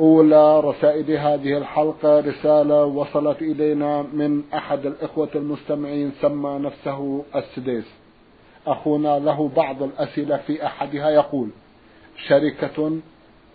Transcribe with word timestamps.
أولى 0.00 0.60
رسائل 0.60 1.10
هذه 1.10 1.58
الحلقة 1.58 2.20
رسالة 2.20 2.84
وصلت 2.84 3.42
إلينا 3.42 4.02
من 4.02 4.42
أحد 4.54 4.86
الإخوة 4.86 5.28
المستمعين 5.34 6.12
سمى 6.20 6.58
نفسه 6.58 7.24
السديس 7.36 7.84
أخونا 8.66 9.18
له 9.18 9.50
بعض 9.56 9.82
الأسئلة 9.82 10.36
في 10.36 10.66
أحدها 10.66 11.10
يقول 11.10 11.48
شركة 12.28 12.98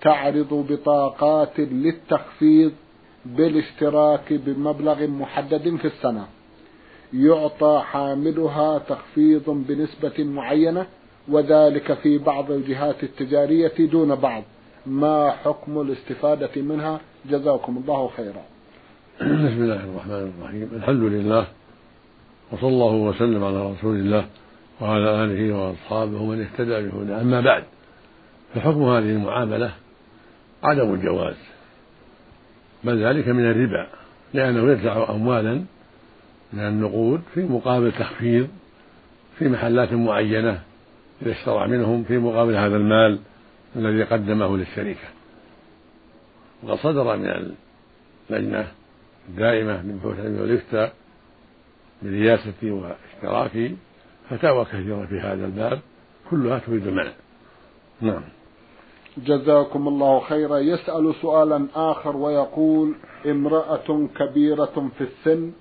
تعرض 0.01 0.65
بطاقات 0.69 1.59
للتخفيض 1.59 2.71
بالاشتراك 3.25 4.33
بمبلغ 4.33 5.07
محدد 5.07 5.75
في 5.75 5.85
السنة. 5.85 6.27
يعطى 7.13 7.81
حاملها 7.85 8.77
تخفيض 8.77 9.49
بنسبة 9.49 10.23
معينة 10.23 10.85
وذلك 11.27 11.93
في 11.93 12.17
بعض 12.17 12.51
الجهات 12.51 13.03
التجارية 13.03 13.73
دون 13.79 14.15
بعض. 14.15 14.43
ما 14.85 15.31
حكم 15.31 15.81
الاستفادة 15.81 16.61
منها؟ 16.61 16.99
جزاكم 17.29 17.77
الله 17.77 18.09
خيرا. 18.17 18.43
بسم 19.21 19.63
الله 19.63 19.83
الرحمن 19.83 20.33
الرحيم. 20.39 20.69
الحمد 20.73 21.03
لله 21.03 21.47
وصلى 22.51 22.69
الله 22.69 22.93
وسلم 22.93 23.43
على 23.43 23.71
رسول 23.71 23.95
الله 23.95 24.25
وعلى 24.81 25.23
آله 25.23 25.55
وأصحابه 25.55 26.21
ومن 26.21 26.41
اهتدى 26.41 26.89
بهداه. 26.89 27.21
أما 27.21 27.41
بعد 27.41 27.63
فحكم 28.55 28.83
هذه 28.83 29.11
المعاملة 29.11 29.71
عدم 30.63 30.93
الجواز 30.93 31.35
بل 32.83 33.03
ذلك 33.05 33.27
من 33.27 33.45
الربا 33.45 33.87
لأنه 34.33 34.71
يدفع 34.71 35.09
أموالا 35.09 35.53
من 36.53 36.59
النقود 36.59 37.21
في 37.33 37.43
مقابل 37.43 37.91
تخفيض 37.91 38.47
في 39.37 39.49
محلات 39.49 39.93
معينة 39.93 40.61
إذا 41.21 41.31
اشترى 41.31 41.67
منهم 41.67 42.03
في 42.03 42.17
مقابل 42.17 42.55
هذا 42.55 42.77
المال. 42.77 43.19
الذي 43.75 44.03
قدمه 44.03 44.57
للشركة. 44.57 45.07
وقد 46.63 46.77
صدر 46.77 47.17
من 47.17 47.55
اللجنة 48.29 48.71
الدائمة 49.29 49.81
من 49.81 49.97
بحوث 49.97 50.19
العلم 50.19 50.41
والإفتاء 50.41 50.93
برياستي 52.01 52.71
واشتراكي 52.71 53.75
فتاوى 54.29 54.65
كثيرة 54.65 55.05
في 55.05 55.19
هذا 55.19 55.45
الباب 55.45 55.79
كلها 56.29 56.59
تريد 56.59 56.87
المنع. 56.87 57.11
نعم. 58.01 58.23
جزاكم 59.17 59.87
الله 59.87 60.19
خيرا. 60.19 60.57
يسأل 60.57 61.15
سؤالا 61.21 61.67
آخر 61.75 62.17
ويقول 62.17 62.95
امرأة 63.25 64.07
كبيرة 64.15 64.91
في 64.97 65.03
السن 65.03 65.51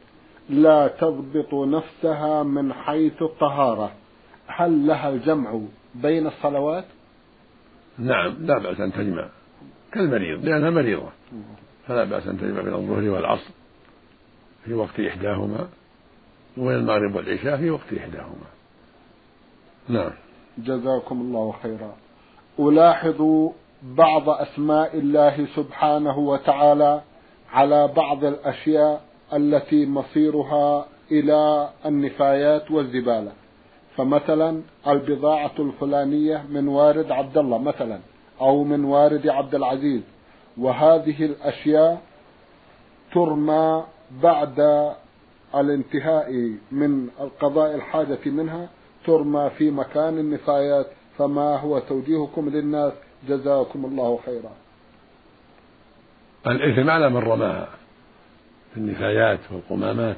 لا 0.51 0.89
تضبط 0.89 1.55
نفسها 1.55 2.43
من 2.43 2.73
حيث 2.73 3.23
الطهارة 3.23 3.93
هل 4.47 4.87
لها 4.87 5.09
الجمع 5.09 5.61
بين 5.95 6.27
الصلوات؟ 6.27 6.85
نعم 7.99 8.47
لا 8.47 8.59
بأس 8.59 8.81
أن 8.81 8.93
تجمع 8.93 9.29
كالمريض 9.93 10.45
لأنها 10.45 10.71
مريضة. 10.71 11.09
فلا 11.87 12.05
بأس 12.05 12.27
أن 12.27 12.39
تجمع 12.39 12.61
بين 12.61 12.75
الظهر 12.75 13.09
والعصر 13.09 13.51
في 14.65 14.75
وقت 14.75 15.01
إحداهما 15.01 15.69
وبين 16.59 16.77
المغرب 16.77 17.15
والعشاء 17.15 17.57
في 17.57 17.71
وقت 17.71 17.93
إحداهما. 17.99 18.47
نعم. 19.89 20.13
جزاكم 20.59 21.21
الله 21.21 21.55
خيرا. 21.63 21.97
ألاحظ 22.59 23.51
بعض 23.83 24.29
أسماء 24.29 24.99
الله 24.99 25.47
سبحانه 25.57 26.19
وتعالى 26.19 27.03
على 27.53 27.89
بعض 27.97 28.25
الأشياء 28.25 29.05
التي 29.33 29.87
مصيرها 29.87 30.87
إلى 31.13 31.71
النفايات 31.87 32.71
والزبالة. 32.71 33.33
فمثلا 34.01 34.63
البضاعة 34.87 35.53
الفلانية 35.59 36.45
من 36.51 36.69
وارد 36.69 37.11
عبد 37.11 37.39
الله 37.39 37.59
مثلا 37.59 38.01
أو 38.41 38.65
من 38.65 38.85
وارد 38.85 39.29
عبد 39.29 39.55
العزيز 39.55 40.01
وهذه 40.59 41.25
الأشياء 41.25 42.03
ترمى 43.13 43.85
بعد 44.23 44.91
الانتهاء 45.55 46.53
من 46.73 47.09
قضاء 47.41 47.75
الحاجة 47.75 48.19
منها 48.27 48.69
ترمى 49.07 49.51
في 49.59 49.71
مكان 49.71 50.19
النفايات. 50.19 50.87
فما 51.19 51.57
هو 51.57 51.79
توجيهكم 51.79 52.49
للناس؟ 52.49 52.93
جزاكم 53.29 53.85
الله 53.85 54.19
خيرا. 54.27 54.53
الإثم 56.47 56.91
على 56.91 57.11
من 57.11 57.17
رماها. 57.17 57.69
في 58.75 58.77
النفايات 58.77 59.41
والقمامات. 59.53 60.17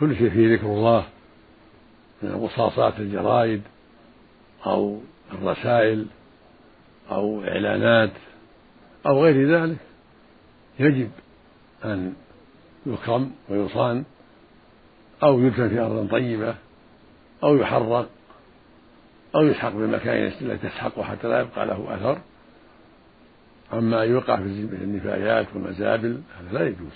كل 0.00 0.16
شيء 0.16 0.30
فيه 0.30 0.54
ذكر 0.54 0.66
الله. 0.66 1.04
من 2.22 2.48
قصاصات 2.48 2.98
الجرائد 2.98 3.62
أو 4.66 4.98
الرسائل 5.32 6.06
أو 7.10 7.44
إعلانات 7.44 8.10
أو 9.06 9.24
غير 9.24 9.48
ذلك. 9.48 9.76
يجب 10.78 11.10
أن 11.84 12.14
يكرم 12.86 13.32
ويصان 13.48 14.04
أو 15.22 15.40
يدفن 15.40 15.68
في 15.68 15.78
أرض 15.80 16.08
طيبة 16.10 16.54
أو 17.42 17.56
يحرق 17.56 18.08
أو 19.34 19.42
يسحق 19.42 19.72
بمكان 19.72 20.26
التي 20.26 20.68
تسحقه 20.68 21.02
حتى 21.02 21.28
لا 21.28 21.40
يبقى 21.40 21.66
له 21.66 21.94
أثر. 21.94 22.18
أما 23.72 24.02
يوقع 24.02 24.36
في 24.36 24.42
النفايات 24.42 25.46
والمزابل 25.54 26.22
هذا 26.38 26.58
لا 26.58 26.66
يجوز. 26.66 26.92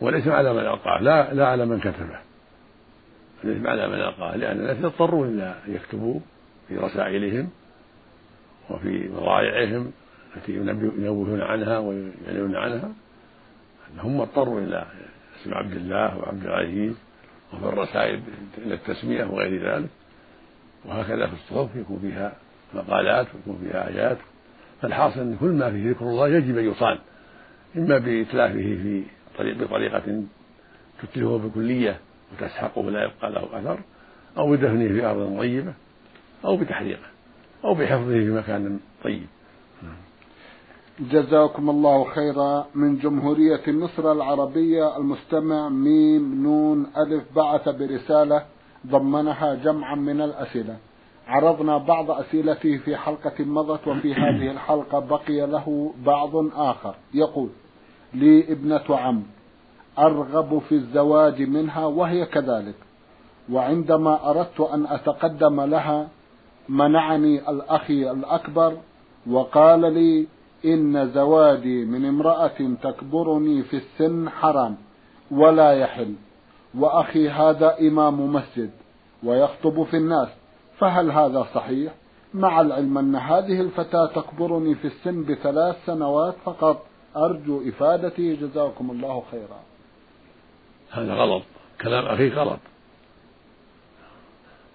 والإثم 0.00 0.30
على 0.30 0.52
من 0.52 0.58
ألقاه 0.58 1.00
لا 1.00 1.34
لا 1.34 1.48
على 1.48 1.66
من 1.66 1.80
كتبه. 1.80 2.31
على 3.44 3.88
من 3.88 3.94
ألقاه 3.94 4.36
لأن 4.36 4.60
الناس 4.60 4.76
يضطرون 4.76 5.28
إلى 5.28 5.54
أن 5.68 5.74
يكتبوا 5.74 6.20
في 6.68 6.76
رسائلهم 6.76 7.48
وفي 8.70 9.08
مضايعهم 9.08 9.92
التي 10.36 10.52
ينوهون 10.98 11.40
عنها 11.40 11.78
ويعلنون 11.78 12.56
عنها. 12.56 12.92
أنهم 13.94 14.20
اضطروا 14.20 14.60
إلى 14.60 14.86
اسم 15.42 15.54
عبد 15.54 15.72
الله 15.72 16.18
وعبد 16.18 16.44
العزيز 16.44 16.94
وفي 17.52 17.64
الرسائل 17.64 18.20
إلى 18.58 18.74
التسمية 18.74 19.24
وغير 19.24 19.74
ذلك. 19.74 19.88
وهكذا 20.84 21.26
في 21.26 21.32
الصحف 21.32 21.76
يكون 21.76 21.98
فيها 21.98 22.32
مقالات 22.74 23.26
ويكون 23.34 23.58
فيها 23.62 23.88
آيات. 23.88 24.18
فالحاصل 24.82 25.20
أن 25.20 25.36
كل 25.40 25.52
ما 25.52 25.70
فيه 25.70 25.90
ذكر 25.90 26.04
الله 26.04 26.28
يجب 26.28 26.58
أن 26.58 26.64
يصان 26.64 26.98
إما 27.76 27.98
بإتلافه 27.98 28.54
في 28.54 29.02
طريق 29.38 29.56
بطريقة 29.56 30.22
تتلفه 31.02 31.38
بكلية 31.38 32.00
وتسحقه 32.32 32.90
لا 32.90 33.04
يبقى 33.04 33.30
له 33.30 33.58
أثر 33.58 33.80
أو 34.38 34.50
بدفنه 34.50 34.88
في 34.88 35.04
أرض 35.04 35.38
طيبة 35.38 35.74
أو 36.44 36.56
بتحريقه 36.56 37.06
أو 37.64 37.74
بحفظه 37.74 38.04
في 38.04 38.30
مكان 38.30 38.80
طيب. 39.04 39.26
جزاكم 41.00 41.70
الله 41.70 42.04
خيرا. 42.04 42.66
من 42.74 42.98
جمهورية 42.98 43.62
مصر 43.66 44.12
العربية 44.12 44.96
المستمع 44.96 45.68
ميم 45.68 46.42
نون 46.42 46.86
ألف 46.96 47.24
بعث 47.36 47.68
برسالة 47.68 48.44
ضمنها 48.86 49.54
جمعا 49.54 49.94
من 49.94 50.20
الأسئلة. 50.20 50.76
عرضنا 51.28 51.78
بعض 51.78 52.10
أسئلته 52.10 52.78
في 52.78 52.96
حلقة 52.96 53.44
مضت 53.44 53.88
وفي 53.88 54.14
هذه 54.14 54.50
الحلقة 54.50 54.98
بقي 54.98 55.46
له 55.46 55.94
بعض 56.06 56.36
آخر. 56.56 56.94
يقول 57.14 57.48
لي 58.14 58.52
ابنة 58.52 58.96
عم 58.96 59.22
أرغب 59.98 60.58
في 60.68 60.74
الزواج 60.74 61.42
منها 61.42 61.86
وهي 61.86 62.26
كذلك. 62.26 62.74
وعندما 63.52 64.30
أردت 64.30 64.60
أن 64.60 64.86
أتقدم 64.86 65.60
لها 65.60 66.08
منعني 66.68 67.50
الأخي 67.50 68.10
الأكبر 68.10 68.76
وقال 69.30 69.80
لي 69.80 70.26
إن 70.64 71.10
زواجي 71.10 71.84
من 71.84 72.04
امرأة 72.04 72.76
تكبرني 72.82 73.62
في 73.62 73.76
السن 73.76 74.28
حرام 74.28 74.76
ولا 75.30 75.72
يحل 75.72 76.14
وأخي 76.78 77.28
هذا 77.28 77.78
إمام 77.80 78.32
مسجد 78.32 78.70
ويخطب 79.24 79.82
في 79.82 79.96
الناس 79.96 80.28
فهل 80.78 81.10
هذا 81.10 81.46
صحيح؟ 81.54 81.94
مع 82.34 82.60
العلم 82.60 82.98
أن 82.98 83.16
هذه 83.16 83.60
الفتاة 83.60 84.06
تكبرني 84.06 84.74
في 84.74 84.84
السن 84.84 85.24
بثلاث 85.24 85.76
سنوات 85.86 86.34
فقط 86.44 86.86
أرجو 87.16 87.68
إفادتي 87.68 88.36
جزاكم 88.36 88.90
الله 88.90 89.22
خيرا. 89.30 89.60
هذا 90.92 91.14
غلط. 91.14 91.42
كلام 91.80 92.06
أخيك 92.06 92.34
غلط. 92.34 92.60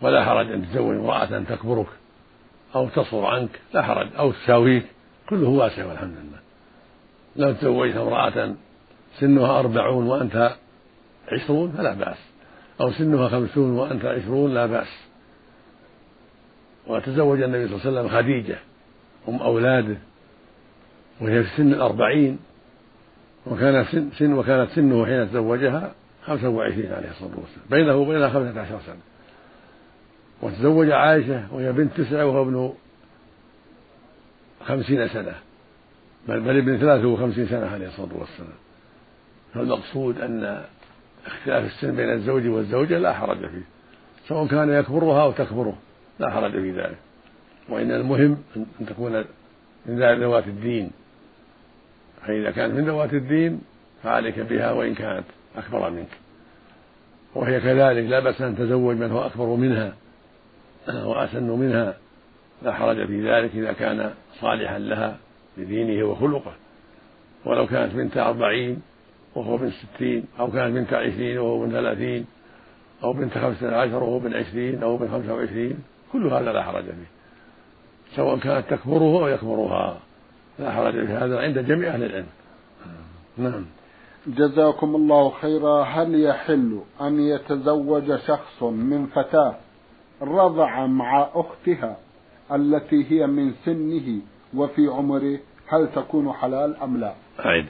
ولا 0.01 0.25
حرج 0.25 0.51
أن 0.51 0.69
تزوج 0.69 0.95
امرأة 0.95 1.43
تكبرك 1.49 1.87
أو 2.75 2.89
تصغر 2.89 3.25
عنك. 3.25 3.49
لا 3.73 3.81
حرج. 3.81 4.07
أو 4.19 4.31
تساويك. 4.31 4.85
كله 5.29 5.49
واسع 5.49 5.85
والحمد 5.85 6.15
لله. 6.17 6.39
لو 7.35 7.53
تزوجت 7.53 7.95
امرأة 7.95 8.55
سنها 9.19 9.59
أربعون 9.59 10.07
وأنت 10.07 10.55
عشرون 11.31 11.71
فلا 11.71 11.93
بأس. 11.93 12.17
أو 12.81 12.91
سنها 12.91 13.27
خمسون 13.27 13.71
وأنت 13.71 14.05
عشرون 14.05 14.53
لا 14.53 14.65
بأس. 14.65 15.07
وتزوج 16.87 17.41
النبي 17.41 17.67
صلى 17.67 17.75
الله 17.75 17.99
عليه 17.99 18.09
وسلم 18.09 18.17
خديجة 18.17 18.57
أم 19.29 19.35
أولاده 19.35 19.97
وهي 21.21 21.43
في 21.43 21.49
سن 21.57 21.73
الأربعين 21.73 22.39
وكان 23.45 23.85
سن, 23.85 24.09
سن 24.19 24.33
وكانت 24.33 24.71
سنه 24.71 25.05
حين 25.05 25.29
تزوجها 25.29 25.93
خمسة 26.27 26.49
وعشرين 26.49 26.93
عليه 26.93 27.09
الصلاة 27.09 27.39
والسلام. 27.39 27.65
بينه 27.69 27.95
وبينها 27.95 28.29
خمسة 28.29 28.61
عشر 28.61 28.79
سنة. 28.85 28.97
وتزوج 30.41 30.89
عائشة 30.89 31.53
وهي 31.53 31.71
بنت 31.71 32.01
تسعة 32.01 32.25
وهو 32.25 32.41
ابن 32.41 32.73
خمسين 34.65 35.07
سنة. 35.07 35.35
بل 36.27 36.39
بل 36.39 36.57
ابن 36.57 36.77
ثلاثة 36.77 37.07
وخمسين 37.07 37.47
سنة 37.47 37.65
عليه 37.65 37.87
الصلاة 37.87 38.17
والسلام. 38.17 38.57
فالمقصود 39.53 40.21
أن 40.21 40.63
اختلاف 41.25 41.65
السن 41.65 41.95
بين 41.95 42.11
الزوج 42.11 42.47
والزوجة 42.47 42.97
لا 42.97 43.13
حرج 43.13 43.39
فيه. 43.39 43.65
سواء 44.27 44.47
كان 44.47 44.69
يكبرها 44.69 45.23
أو 45.23 45.31
تكبره 45.31 45.77
لا 46.19 46.29
حرج 46.29 46.51
في 46.51 46.71
ذلك. 46.71 46.97
وإن 47.69 47.91
المهم 47.91 48.37
أن 48.55 48.85
تكون 48.87 49.25
من 49.85 49.99
ذوات 49.99 50.47
الدين. 50.47 50.91
فإذا 52.21 52.51
كانت 52.51 52.73
من 52.73 52.85
ذوات 52.85 53.13
الدين 53.13 53.61
فعليك 54.03 54.39
بها 54.39 54.71
وإن 54.71 54.95
كانت. 54.95 55.25
أكبر 55.57 55.89
منك. 55.89 56.09
وهي 57.35 57.59
كذلك 57.59 58.09
لا 58.09 58.19
بأس 58.19 58.41
أن 58.41 58.57
تزوج 58.57 58.95
من 58.95 59.11
هو 59.11 59.25
أكبر 59.25 59.45
منها 59.45 59.93
وأسن 60.87 61.49
منها. 61.49 61.97
لا 62.61 62.73
حرج 62.73 63.07
في 63.07 63.29
ذلك 63.31 63.51
إذا 63.55 63.73
كان 63.73 64.13
صالحا 64.39 64.79
لها 64.79 65.17
لدينه 65.57 66.05
وخلقه. 66.05 66.53
ولو 67.45 67.67
كانت 67.67 67.93
بنت 67.93 68.17
أربعين 68.17 68.81
وهو 69.35 69.57
بن 69.57 69.71
ستين 69.71 70.25
أو 70.39 70.51
كانت 70.51 70.75
بنت 70.75 70.93
عشرين 70.93 71.37
وهو 71.37 71.65
بن 71.65 71.71
ثلاثين 71.71 72.25
أو 73.03 73.13
بنت 73.13 73.37
خمسة 73.37 73.75
عشر 73.75 74.03
وهو 74.03 74.19
بن 74.19 74.33
عشرين 74.33 74.83
أو 74.83 74.97
بن 74.97 75.07
خمسة 75.07 75.33
وعشرين 75.33 75.79
كل 76.13 76.27
هذا 76.27 76.51
لا 76.51 76.63
حرج 76.63 76.83
فيه. 76.83 77.07
سواء 78.15 78.37
كانت 78.37 78.69
تكبره 78.69 79.23
أو 79.23 79.27
يكبرها. 79.27 79.99
لا 80.59 80.71
حرج 80.71 81.05
في 81.05 81.13
هذا 81.13 81.39
عند 81.39 81.59
جميع 81.59 81.93
أهل 81.93 82.03
العلم. 82.03 82.27
نعم. 83.37 83.65
جزاكم 84.27 84.95
الله 84.95 85.29
خيرا. 85.29 85.83
هل 85.83 86.21
يحل 86.21 86.79
أن 87.01 87.19
يتزوج 87.19 88.15
شخص 88.15 88.63
من 88.63 89.05
فتاة 89.05 89.55
رضع 90.21 90.85
مع 90.85 91.29
أختها 91.35 91.97
التي 92.51 93.11
هي 93.11 93.27
من 93.27 93.53
سنه 93.65 94.21
وفي 94.55 94.87
عمره؟ 94.87 95.39
هل 95.67 95.87
تكون 95.95 96.33
حلال 96.33 96.75
أم 96.75 96.97
لا؟ 96.97 97.13
أعيد 97.45 97.65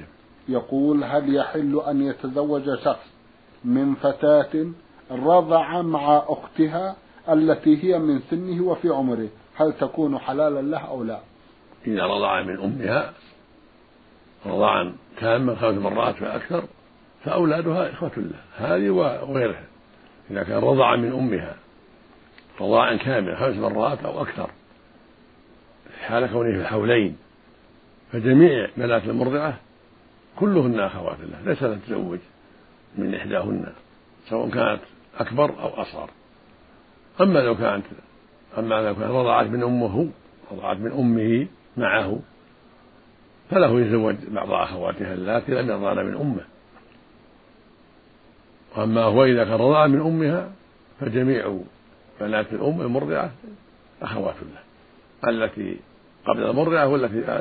يقول 0.49 1.03
هل 1.03 1.35
يحل 1.35 1.81
أن 1.87 2.01
يتزوج 2.01 2.75
شخص 2.83 3.07
من 3.65 3.95
فتاة 3.95 4.65
رضع 5.11 5.81
مع 5.81 6.23
أختها 6.27 6.95
التي 7.29 7.83
هي 7.83 7.99
من 7.99 8.19
سنه 8.19 8.63
وفي 8.63 8.89
عمره؟ 8.89 9.27
هل 9.55 9.73
تكون 9.73 10.17
حلالا 10.17 10.61
له 10.61 10.77
أو 10.79 11.03
لا؟ 11.03 11.19
إذا 11.87 12.03
رضع 12.03 12.41
من 12.41 12.59
أمها 12.59 13.13
رضاعا 14.45 14.95
تاما 15.19 15.55
خمس 15.55 15.77
مرات 15.77 16.15
فأكثر 16.15 16.63
فأولادها 17.25 17.93
إخوة 17.93 18.11
له 18.17 18.39
هذه 18.57 18.89
وغيرها. 18.89 19.63
إذا 20.31 20.43
كان 20.43 20.57
رضع 20.57 20.95
من 20.95 21.13
أمها 21.13 21.55
رضاعا 22.61 22.95
كاملا 22.95 23.35
خمس 23.35 23.55
مرات 23.55 24.03
أو 24.03 24.21
أكثر 24.21 24.49
حال 26.01 26.27
كونه 26.27 26.51
في 26.51 26.61
الحولين 26.61 27.17
فجميع 28.11 28.69
بنات 28.77 29.03
المرضعة 29.03 29.57
كلهن 30.35 30.79
أخوات 30.79 31.17
له 31.19 31.41
ليس 31.45 31.63
أن 31.63 31.81
تتزوج 31.81 32.19
من 32.97 33.15
إحداهن 33.15 33.73
سواء 34.29 34.49
كانت 34.49 34.81
أكبر 35.19 35.49
أو 35.49 35.81
أصغر. 35.81 36.09
أما 37.21 37.39
لو 37.39 37.57
كانت 37.57 37.85
أما 38.57 38.81
لو 38.81 38.95
كانت 38.95 39.11
رضعت 39.11 39.47
من 39.47 39.63
أمه 39.63 40.09
رضعت 40.51 40.77
من 40.77 40.91
أمه 40.91 41.47
معه 41.77 42.19
فله 43.49 43.81
يتزوج 43.81 44.15
بعض 44.31 44.51
أخواتها 44.51 45.13
اللاتي 45.13 45.51
لم 45.51 45.69
يرضعن 45.69 46.05
من 46.05 46.15
أمه. 46.15 46.45
وأما 48.77 49.03
هو 49.03 49.23
إذا 49.23 49.43
كان 49.43 49.53
رضع 49.53 49.87
من 49.87 50.01
أمها 50.01 50.51
فجميع 50.99 51.57
بنات 52.21 52.53
الأم 52.53 52.81
المرضعة 52.81 53.31
أخوات 54.01 54.35
له. 54.35 55.29
التي 55.29 55.77
قبل 56.27 56.43
المرضعة 56.43 56.87
والتي 56.87 57.33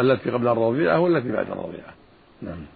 التي 0.00 0.30
قبل 0.30 0.48
الرضيعة 0.48 1.00
والتي 1.00 1.32
بعد 1.32 1.50
الرضيعة 1.50 1.94
نعم. 2.42 2.66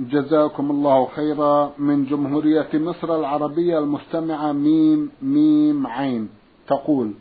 جزاكم 0.00 0.70
الله 0.70 1.06
خيرا 1.06 1.72
من 1.78 2.04
جمهورية 2.04 2.68
مصر 2.74 3.16
العربية 3.16 3.78
المستمعة 3.78 4.52
ميم 4.52 5.10
ميم 5.22 5.86
عين. 5.86 6.28
تقول 6.66 7.12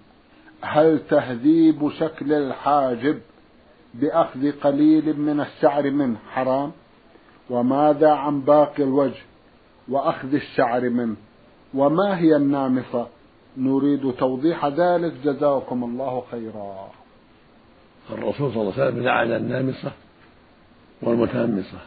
هل 0.61 0.99
تهذيب 1.09 1.89
شكل 1.99 2.33
الحاجب؟ 2.33 3.19
بأخذ 4.01 4.51
قليل 4.51 5.19
من 5.19 5.41
الشعر 5.41 5.91
منه. 5.91 6.17
حرام. 6.33 6.71
وماذا 7.49 8.11
عن 8.11 8.41
باقي 8.41 8.83
الوجه؟ 8.83 9.21
وأخذ 9.89 10.33
الشعر 10.33 10.89
منه. 10.89 11.15
وما 11.73 12.17
هي 12.17 12.35
النامصة؟ 12.35 13.07
نريد 13.57 14.11
توضيح 14.11 14.65
ذلك. 14.65 15.13
جزاكم 15.23 15.83
الله 15.83 16.23
خيرا. 16.31 16.89
الرسول 18.09 18.51
صلى 18.51 18.61
الله 18.61 18.73
عليه 18.73 18.83
وسلم 18.83 19.03
لعن 19.03 19.31
النامصة 19.31 19.91
والمتنمصة 21.01 21.79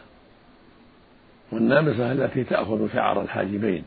والنامصة 1.51 2.11
التي 2.11 2.43
تأخذ 2.43 2.93
شعر 2.93 3.21
الحاجبين 3.21 3.83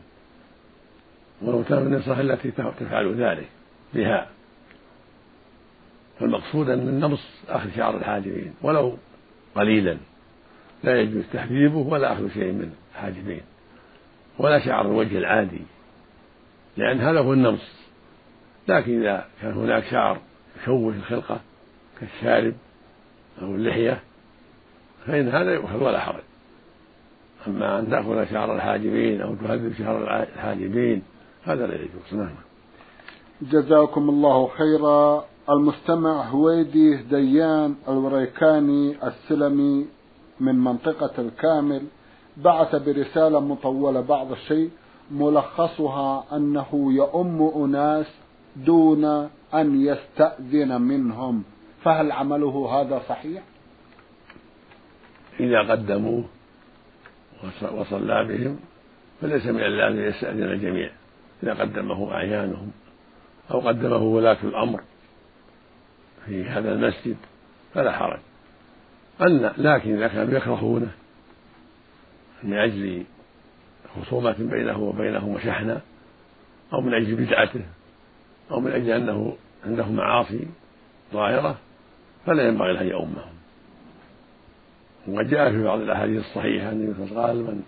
والمتنمصة 1.41 2.21
التي 2.21 2.51
تفعل 2.51 3.23
ذلك 3.23 3.49
بها. 3.93 4.27
فالمقصود 6.19 6.69
أن 6.69 6.79
النمص 6.79 7.27
أخذ 7.49 7.69
شعر 7.75 7.97
الحاجبين 7.97 8.53
ولو 8.61 8.97
قليلا. 9.55 9.97
لا 10.83 11.01
يجوز 11.01 11.23
تحجيبه 11.33 11.77
ولا 11.77 12.13
أخذ 12.13 12.29
شيء 12.29 12.51
من 12.51 12.73
الحاجبين 12.91 13.41
ولا 14.39 14.65
شعر 14.65 14.85
الوجه 14.85 15.17
العادي 15.17 15.61
لأن 16.77 16.99
هذا 16.99 17.19
هو 17.19 17.33
النمص. 17.33 17.85
لكن 18.67 19.01
إذا 19.01 19.25
كان 19.41 19.53
هناك 19.53 19.83
شعر 19.83 20.19
يشوه 20.61 20.93
الخلقة 20.93 21.39
كالشارب 21.99 22.53
أو 23.41 23.55
اللحية 23.55 23.99
فإن 25.05 25.29
هذا 25.29 25.53
يؤخذ 25.53 25.83
ولا 25.83 25.99
حرج. 25.99 26.23
أما 27.47 27.79
أن 27.79 27.89
تأخذ 27.89 28.31
شعر 28.31 28.55
الحاجبين 28.55 29.21
أو 29.21 29.35
تهذب 29.35 29.73
شعر 29.77 30.23
الحاجبين 30.23 31.01
هذا 31.43 31.67
لا 31.67 31.75
يجوز. 31.75 32.13
نعم. 32.13 32.35
جزاكم 33.41 34.09
الله 34.09 34.47
خيرا. 34.47 35.25
المستمع 35.49 36.23
هويدي 36.23 36.95
ديان 36.95 37.75
الوريكاني 37.87 39.07
السلمي 39.07 39.85
من 40.39 40.55
منطقة 40.55 41.21
الكامل 41.21 41.81
بعث 42.37 42.75
برسالة 42.75 43.39
مطولة 43.39 44.01
بعض 44.01 44.31
الشيء 44.31 44.69
ملخصها 45.11 46.25
أنه 46.35 46.67
يؤم 46.73 47.51
أناس 47.63 48.05
دون 48.55 49.05
أن 49.53 49.81
يستأذن 49.81 50.81
منهم. 50.81 51.43
فهل 51.83 52.11
عمله 52.11 52.81
هذا 52.81 53.01
صحيح؟ 53.09 53.43
إذا 55.39 55.71
قدموه 55.71 56.23
وصلى 57.71 58.25
بهم 58.25 58.59
فليس 59.21 59.45
من 59.45 59.61
اللازم 59.61 59.99
يستأذن 59.99 60.43
الجميع. 60.43 60.91
إذا 61.43 61.53
قدمه 61.53 62.11
أعيانهم 62.11 62.71
أو 63.51 63.59
قدمه 63.59 64.03
ولاة 64.03 64.37
الأمر. 64.43 64.81
في 66.25 66.43
هذا 66.43 66.71
المسجد 66.71 67.17
فلا 67.73 67.91
حرج. 67.91 68.19
أن 69.21 69.51
لكن 69.57 69.95
إذا 69.95 70.07
كانوا 70.07 70.37
يكرهونه 70.37 70.91
من 72.43 72.53
أجل 72.53 73.03
خصومة 73.95 74.35
بينه 74.39 74.79
وبينهم 74.79 75.29
وشحنة 75.29 75.81
أو 76.73 76.81
من 76.81 76.93
أجل 76.93 77.15
بدعته 77.15 77.61
أو 78.51 78.59
من 78.59 78.71
أجل 78.71 78.91
أنه 78.91 79.37
عنده 79.65 79.85
معاصي 79.85 80.47
ظاهرة 81.13 81.57
فلا 82.25 82.47
ينبغي 82.47 82.73
له 82.73 82.81
أن 82.81 82.87
يؤمهم. 82.87 83.35
وقد 85.07 85.29
جاء 85.29 85.51
في 85.51 85.63
بعض 85.63 85.79
الأحاديث 85.79 86.25
الصحيحة 86.25 86.69
أن 86.69 86.81
النبي 86.81 87.15
قال 87.15 87.35
من 87.35 87.63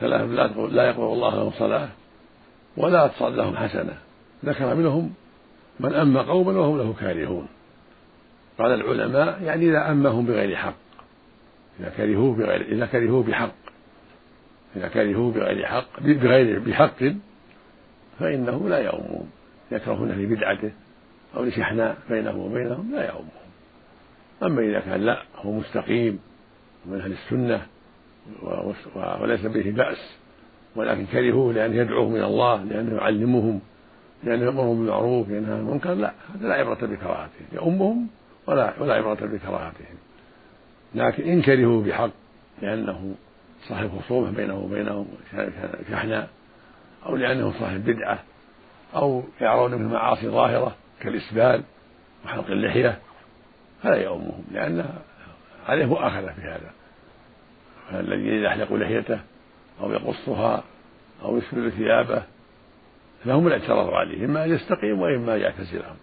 ثلاثة 0.00 0.66
لا 0.66 0.86
يقبل 0.86 1.02
الله 1.02 1.34
لهم 1.34 1.50
صلاة 1.50 1.88
ولا 2.76 3.06
تصاد 3.06 3.34
لهم 3.34 3.56
حسنة. 3.56 3.98
ذكر 4.44 4.74
منهم 4.74 5.14
من 5.80 5.94
أما 5.94 6.22
قوما 6.22 6.52
وهم 6.52 6.78
له 6.78 6.94
كارهون. 7.00 7.48
قال 8.58 8.72
العلماء 8.72 9.42
يعني 9.42 9.70
إذا 9.70 9.90
أمهم 9.90 10.26
بغير 10.26 10.56
حق. 10.56 10.74
إذا 11.80 11.88
كرهوه 11.96 12.34
بغير 12.34 12.62
إذا 12.62 12.86
كرهوه 12.86 13.22
بحق. 13.22 13.66
إذا 14.76 14.88
كرهوه 14.88 15.32
بغير 15.32 15.66
حق 15.66 16.00
بغير 16.00 16.58
بحق 16.58 17.04
فإنه 18.18 18.68
لا 18.68 18.78
يؤمهم 18.78 19.26
يكرهون 19.72 20.08
لبدعته 20.08 20.70
أو 21.36 21.44
لشحناء 21.44 21.96
بينه 22.10 22.36
وبينهم 22.36 22.92
لا 22.92 23.06
يؤمهم 23.06 23.46
أما 24.42 24.62
إذا 24.62 24.80
كان 24.80 25.00
لا 25.00 25.22
هو 25.36 25.52
مستقيم 25.52 26.18
من 26.86 27.00
أهل 27.00 27.12
السنة 27.12 27.66
وليس 29.20 29.46
به 29.46 29.70
بأس 29.70 30.16
ولكن 30.76 31.06
كرهوه 31.06 31.52
لأنه 31.52 31.76
يدعوهم 31.76 32.16
إلى 32.16 32.26
الله 32.26 32.64
لأنه 32.64 32.96
يعلمهم 32.96 33.60
لأنه 34.24 34.44
يأمرهم 34.44 34.78
بالمعروف 34.78 35.28
ينهى 35.28 35.52
عن 35.52 35.60
المنكر 35.60 35.94
لا 35.94 36.12
هذا 36.34 36.48
لا 36.48 36.54
عبرة 36.54 36.86
بكراهتهم 36.86 37.46
يؤمهم 37.52 38.08
ولا 38.46 38.72
ولا 38.80 38.94
عبرة 38.94 39.26
بكراهتهم. 39.26 39.96
لكن 40.94 41.22
إن 41.22 41.42
كرهوا 41.42 41.82
بحق 41.82 42.10
لأنه 42.62 43.14
صاحب 43.68 43.90
خصومة 43.98 44.30
بينه 44.30 44.58
وبينهم 44.58 45.06
شحناء 45.90 46.28
أو 47.06 47.16
لأنه 47.16 47.52
صاحب 47.60 47.84
بدعة 47.84 48.18
أو 48.94 49.22
يرون 49.40 49.74
منه 49.74 49.88
معاصي 49.88 50.28
ظاهرة 50.28 50.76
كالإسبال 51.00 51.62
وحلق 52.24 52.46
اللحية 52.46 52.98
فلا 53.82 53.96
يؤمهم 53.96 54.44
لأن 54.52 54.84
عليه 55.68 55.86
مؤاخذة 55.86 56.32
في 56.32 56.42
هذا. 56.42 56.70
فالذي 57.90 58.42
يحلق 58.42 58.72
لحيته 58.72 59.20
أو 59.80 59.92
يقصها 59.92 60.64
أو 61.24 61.38
يسبل 61.38 61.72
ثيابه 61.72 62.22
فهم 63.24 63.46
الاعتراض 63.46 63.94
عليه 63.94 64.24
إما 64.24 64.44
أن 64.44 64.50
يستقيم 64.50 65.00
وإما 65.00 65.34
أن 65.34 65.40
يعتزلهم 65.40 65.96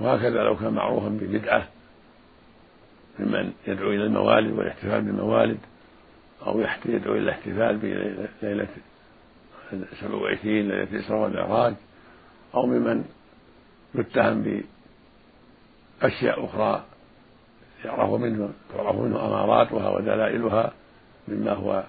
وهكذا 0.00 0.42
لو 0.42 0.56
كان 0.56 0.72
معروفا 0.72 1.08
ببدعة 1.08 1.68
ممن 3.18 3.52
يدعو 3.66 3.90
إلى 3.90 4.04
الموالد 4.04 4.58
والاحتفال 4.58 5.02
بالموالد 5.02 5.58
أو 6.46 6.60
يدعو 6.86 7.12
إلى 7.12 7.22
الاحتفال 7.22 7.76
بليلة 8.42 8.68
سبع 10.00 10.14
وعشرين 10.14 10.68
ليلة 10.68 10.82
الإسراء 10.82 11.20
والمعراج 11.20 11.74
أو 12.54 12.66
ممن 12.66 13.04
يتهم 13.94 14.62
بأشياء 16.02 16.44
أخرى 16.44 16.84
يعرف 17.84 18.10
منه 18.10 18.50
تعرف 18.74 18.96
منه 18.96 19.26
أماراتها 19.26 19.88
ودلائلها 19.88 20.72
مما 21.28 21.52
هو 21.52 21.84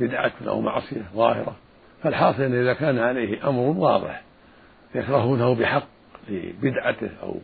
بدعة 0.00 0.32
أو 0.46 0.60
معصية 0.60 1.04
ظاهرة. 1.14 1.56
فالحاصل 2.02 2.42
أن 2.42 2.54
إذا 2.54 2.72
كان 2.72 2.98
عليه 2.98 3.48
أمر 3.48 3.62
واضح 3.62 4.22
يكرهونه 4.94 5.54
بحق 5.54 5.86
لبدعته 6.28 7.10
أو 7.22 7.36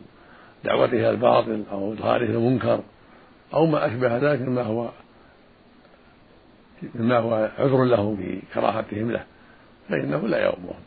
دعوته 0.63 0.93
إلى 0.93 1.09
الباطل 1.09 1.63
أو 1.71 1.93
إظهاره 1.93 2.25
المنكر 2.25 2.79
أو 3.53 3.65
ما 3.65 3.85
أشبه 3.85 4.17
ذلك 4.17 4.41
مما 4.41 4.61
هو 4.61 4.89
مما 6.95 7.17
هو 7.17 7.49
عذر 7.57 7.83
له 7.83 8.15
في 8.15 8.41
كراهتهم 8.53 9.11
له 9.11 9.23
فإنه 9.89 10.27
لا 10.27 10.45
يؤمهم 10.45 10.79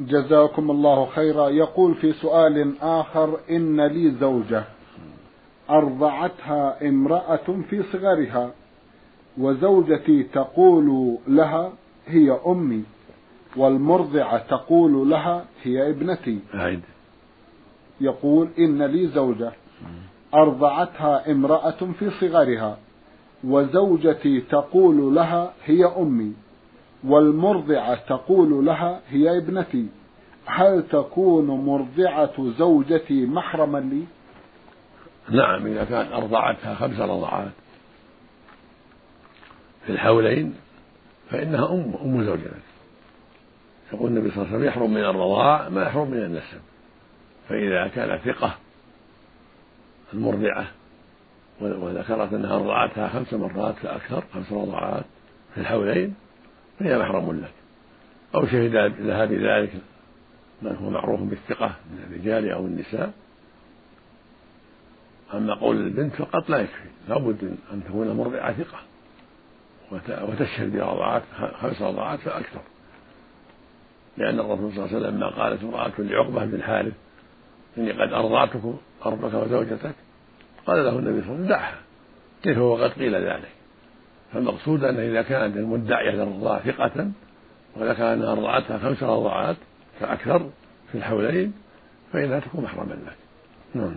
جزاكم 0.00 0.70
الله 0.70 1.06
خيرا. 1.06 1.48
يقول 1.48 1.94
في 1.94 2.12
سؤال 2.12 2.74
آخر 2.82 3.40
إن 3.50 3.80
لي 3.86 4.10
زوجة 4.10 4.64
أرضعتها 5.70 6.88
امرأة 6.88 7.62
في 7.70 7.82
صغرها. 7.82 8.50
وزوجتي 9.38 10.22
تقول 10.22 11.18
لها 11.28 11.72
هي 12.06 12.38
أمي 12.46 12.84
والمرضعة 13.56 14.38
تقول 14.38 15.10
لها 15.10 15.44
هي 15.62 15.90
ابنتي 15.90 16.38
عيد. 16.54 16.80
يقول 18.00 18.48
إن 18.58 18.82
لي 18.82 19.06
زوجة 19.06 19.52
أرضعتها 20.34 21.30
امرأة 21.30 21.78
في 21.98 22.10
صغرها 22.10 22.78
وزوجتي 23.44 24.40
تقول 24.40 25.14
لها 25.14 25.52
هي 25.64 25.84
أمي 25.84 26.32
والمرضعة 27.04 27.94
تقول 27.94 28.66
لها 28.66 29.00
هي 29.08 29.38
ابنتي 29.38 29.86
هل 30.46 30.82
تكون 30.92 31.46
مرضعة 31.46 32.50
زوجتي 32.58 33.26
محرما 33.26 33.78
لي؟ 33.78 34.04
نعم 35.36 35.66
إذا 35.66 35.84
كان 35.84 36.12
أرضعتها 36.12 36.74
خمس 36.74 37.00
رضعات 37.00 37.50
الحولين 39.90 40.54
فإنها 41.30 41.72
أم 41.72 41.94
أم 42.04 42.24
زوجتك 42.24 42.70
يقول 43.92 44.10
النبي 44.10 44.30
صلى 44.30 44.36
الله 44.36 44.46
عليه 44.46 44.56
وسلم 44.56 44.68
يحرم 44.68 44.94
من 44.94 45.04
الرضاع 45.04 45.68
ما 45.68 45.82
يحرم 45.82 46.10
من 46.10 46.18
النسب. 46.18 46.60
فإذا 47.48 47.88
كان 47.88 48.18
ثقة 48.18 48.54
المرضعة 50.14 50.66
وذكرت 51.60 52.32
أنها 52.32 52.56
أرضعتها 52.56 53.08
خمس 53.08 53.34
مرات 53.34 53.74
فأكثر 53.76 54.24
خمس 54.34 54.52
رضعات 54.52 55.04
في 55.54 55.60
الحولين 55.60 56.14
فهي 56.78 56.98
محرم 56.98 57.40
لك. 57.40 57.52
أو 58.34 58.46
شهد 58.46 58.74
لها 59.00 59.24
بذلك 59.24 59.72
من 60.62 60.76
هو 60.76 60.90
معروف 60.90 61.20
بالثقة 61.20 61.74
من 61.90 62.04
الرجال 62.10 62.50
أو 62.50 62.66
النساء. 62.66 63.12
أما 65.34 65.54
قول 65.54 65.76
البنت 65.76 66.14
فقط 66.14 66.50
لا 66.50 66.58
يكفي 66.58 66.88
لابد 67.08 67.56
أن 67.72 67.84
تكون 67.84 68.10
مرضعة 68.10 68.52
ثقة. 68.52 68.78
وتشهد 69.92 70.72
برضعات 70.76 71.22
خمس 71.60 71.82
رضعات 71.82 72.18
فأكثر. 72.18 72.60
لأن 74.16 74.40
الرسول 74.40 74.72
صلى 74.72 74.84
الله 74.84 74.96
عليه 74.96 74.96
وسلم 74.96 75.16
لما 75.16 75.28
قالت 75.28 75.62
امرأة 75.62 75.92
لعقبة 75.98 76.44
بن 76.44 76.54
الحارث 76.54 76.92
إني 77.78 77.92
قد 77.92 78.12
أرضعتك 78.12 78.60
أرضك 79.06 79.34
وزوجتك. 79.34 79.94
قال 80.66 80.84
له 80.84 80.98
النبي 80.98 81.22
صلى 81.22 81.30
الله 81.30 81.34
عليه 81.34 81.34
وسلم 81.34 81.46
دعها 81.46 81.78
كيف 82.42 82.58
وقد 82.58 82.90
قيل 82.90 83.14
ذلك. 83.14 83.48
فالمقصود 84.32 84.84
أنه 84.84 85.02
إذا 85.02 85.22
كانت 85.22 85.56
المدعية 85.56 86.10
للرضاعة 86.10 86.60
ثقة 86.60 87.10
وذكر 87.76 88.12
أنها 88.12 88.32
أرضعتها 88.32 88.78
خمس 88.78 89.02
رضعات 89.02 89.56
فأكثر 90.00 90.50
في 90.92 90.98
الحولين 90.98 91.52
فإنها 92.12 92.40
تكون 92.40 92.64
محرما 92.64 92.94
لك. 92.94 93.16
نعم. 93.74 93.96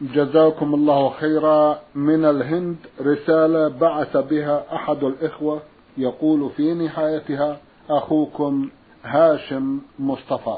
جزاكم 0.00 0.74
الله 0.74 1.10
خيرا. 1.10 1.78
من 1.94 2.24
الهند 2.24 2.76
رسالة 3.00 3.68
بعث 3.68 4.16
بها 4.16 4.64
أحد 4.74 5.04
الإخوة 5.04 5.62
يقول 5.96 6.50
في 6.50 6.74
نهايتها 6.74 7.60
أخوكم 7.90 8.68
هاشم 9.04 9.80
مصطفى. 9.98 10.56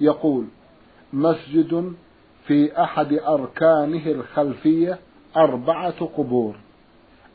يقول 0.00 0.44
مسجد 1.12 1.92
في 2.46 2.82
أحد 2.82 3.12
أركانه 3.12 4.06
الخلفية 4.06 4.98
أربعة 5.36 6.04
قبور. 6.04 6.54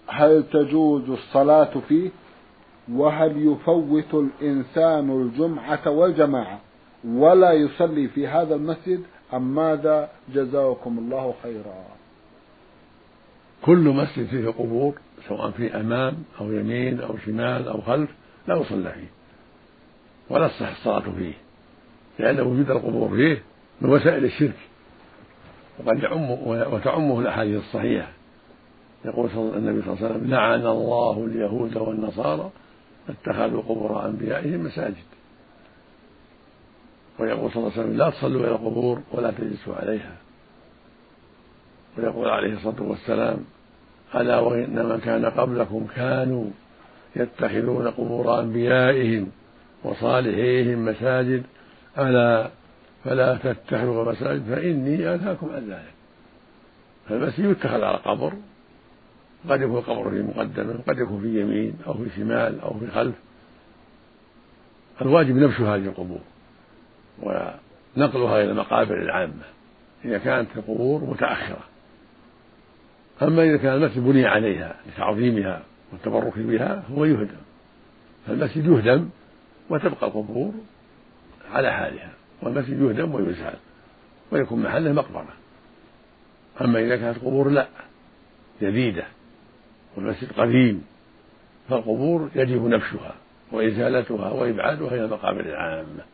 هل 0.07 0.43
تجوز 0.53 1.09
الصلاة 1.09 1.71
فيه؟ 1.87 2.09
وهل 2.93 3.47
يفوت 3.47 4.13
الإنسان 4.13 5.21
الجمعة 5.21 5.89
والجماعة؟ 5.89 6.59
ولا 7.07 7.51
يصلي 7.51 8.07
في 8.07 8.27
هذا 8.27 8.55
المسجد 8.55 9.03
أم 9.33 9.55
ماذا 9.55 10.09
جزاكم 10.33 10.97
الله 10.99 11.33
خيرا؟ 11.43 11.85
كل 13.61 13.89
مسجد 13.89 14.27
فيه 14.27 14.47
قبور 14.47 14.93
سواء 15.27 15.51
في 15.51 15.75
أمام 15.79 16.23
أو 16.41 16.51
يمين 16.51 17.01
أو 17.01 17.17
شمال 17.17 17.67
أو 17.67 17.81
خلف 17.81 18.09
لا 18.47 18.55
يصلى 18.55 18.91
فيه 18.91 19.09
ولا 20.29 20.47
تصح 20.47 20.69
الصلاة 20.69 20.99
فيه 21.17 21.33
لأن 22.19 22.39
وجود 22.39 22.71
القبور 22.71 23.09
فيه 23.09 23.43
من 23.81 23.89
وسائل 23.89 24.25
الشرك. 24.25 24.57
وقد 25.79 26.03
يعم 26.03 26.31
وتعمه 26.73 27.19
الأحاديث 27.19 27.61
الصحيحة. 27.63 28.11
يقول 29.05 29.29
النبي 29.35 29.81
صلى 29.81 29.93
الله 29.93 30.05
عليه 30.05 30.15
وسلم 30.15 30.29
لعن 30.29 30.65
الله 30.65 31.25
اليهود 31.25 31.77
والنصارى 31.77 32.51
اتخذوا 33.09 33.61
قبور 33.61 34.05
أنبيائهم 34.05 34.63
مساجد. 34.63 34.95
ويقول 37.19 37.51
صلى 37.51 37.57
الله 37.57 37.71
عليه 37.71 37.81
وسلم 37.81 37.97
لا 37.97 38.09
تصلوا 38.09 38.41
إلى 38.41 38.51
القبور 38.51 39.01
ولا 39.11 39.31
تجلسوا 39.31 39.75
عليها. 39.75 40.15
ويقول 41.97 42.29
عليه 42.29 42.53
الصلاة 42.53 42.81
والسلام 42.81 43.37
ألا 44.15 44.39
وإن 44.39 44.85
من 44.85 44.99
كان 44.99 45.25
قبلكم 45.25 45.87
كانوا 45.95 46.45
يتخذون 47.15 47.87
قبور 47.87 48.39
أنبيائهم 48.39 49.27
وصالحيهم 49.83 50.85
مساجد. 50.85 51.43
ألا 51.97 52.49
فلا 53.03 53.37
تتخذوا 53.43 54.11
مساجد 54.11 54.43
فإني 54.49 55.15
أنهاكم 55.15 55.49
عن 55.49 55.69
ذلك. 55.69 55.93
فالمسجد 57.09 57.45
يتخذ 57.45 57.83
على 57.83 57.97
قبر 57.97 58.33
قد 59.49 59.61
يكون 59.61 59.77
القبر 59.77 60.09
في 60.09 60.21
مقدمة 60.21 60.79
قد 60.87 60.99
يكون 60.99 61.21
في 61.21 61.41
يمين 61.41 61.77
أو 61.87 61.93
في 61.93 62.09
شمال 62.15 62.59
أو 62.59 62.79
في 62.79 62.87
خلف. 62.87 63.15
الواجب 65.01 65.35
نبش 65.35 65.61
هذه 65.61 65.85
القبور. 65.85 66.19
ونقلها 67.21 68.41
إلى 68.41 68.51
المقابر 68.51 69.01
العامة. 69.01 69.43
إذا 70.05 70.17
كانت 70.17 70.49
القبور 70.55 71.03
متأخرة. 71.03 71.63
أما 73.21 73.43
إذا 73.43 73.57
كان 73.57 73.73
المسجد 73.73 74.03
بني 74.03 74.25
عليها 74.25 74.75
لتعظيمها 74.87 75.61
والتبرك 75.91 76.39
بها 76.39 76.83
هو 76.91 77.05
يهدم. 77.05 77.41
فالمسجد 78.27 78.65
يهدم 78.65 79.09
وتبقى 79.69 80.07
القبور 80.07 80.53
على 81.51 81.73
حالها. 81.73 82.09
والمسجد 82.41 82.81
يهدم 82.81 83.15
ويزال 83.15 83.55
ويكون 84.31 84.63
محله 84.63 84.91
مقبرة 84.93 85.33
أما 86.61 86.79
إذا 86.79 86.97
كانت 86.97 87.17
قبور 87.17 87.49
لا 87.49 87.67
جديدة 88.61 89.03
والمسجد 89.95 90.31
قديم 90.31 90.85
فالقبور 91.69 92.29
يجب 92.35 92.65
نبشها 92.65 93.15
وإزالتها 93.51 94.29
وإبعادها 94.29 94.87
إلى 94.87 95.05
المقابر 95.05 95.39
العامة. 95.39 96.05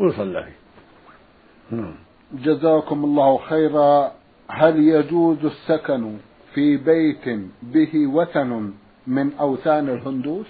ويصلى 0.00 0.44
فيه 0.44 1.76
نعم. 1.76 1.94
جزاكم 2.32 3.04
الله 3.04 3.38
خيرا. 3.38 4.12
هل 4.48 4.78
يجوز 4.78 5.44
السكن 5.44 6.18
في 6.54 6.76
بيت 6.76 7.40
به 7.62 8.06
وثن 8.06 8.72
من 9.06 9.32
أوثان 9.32 9.88
الهندوس؟ 9.88 10.46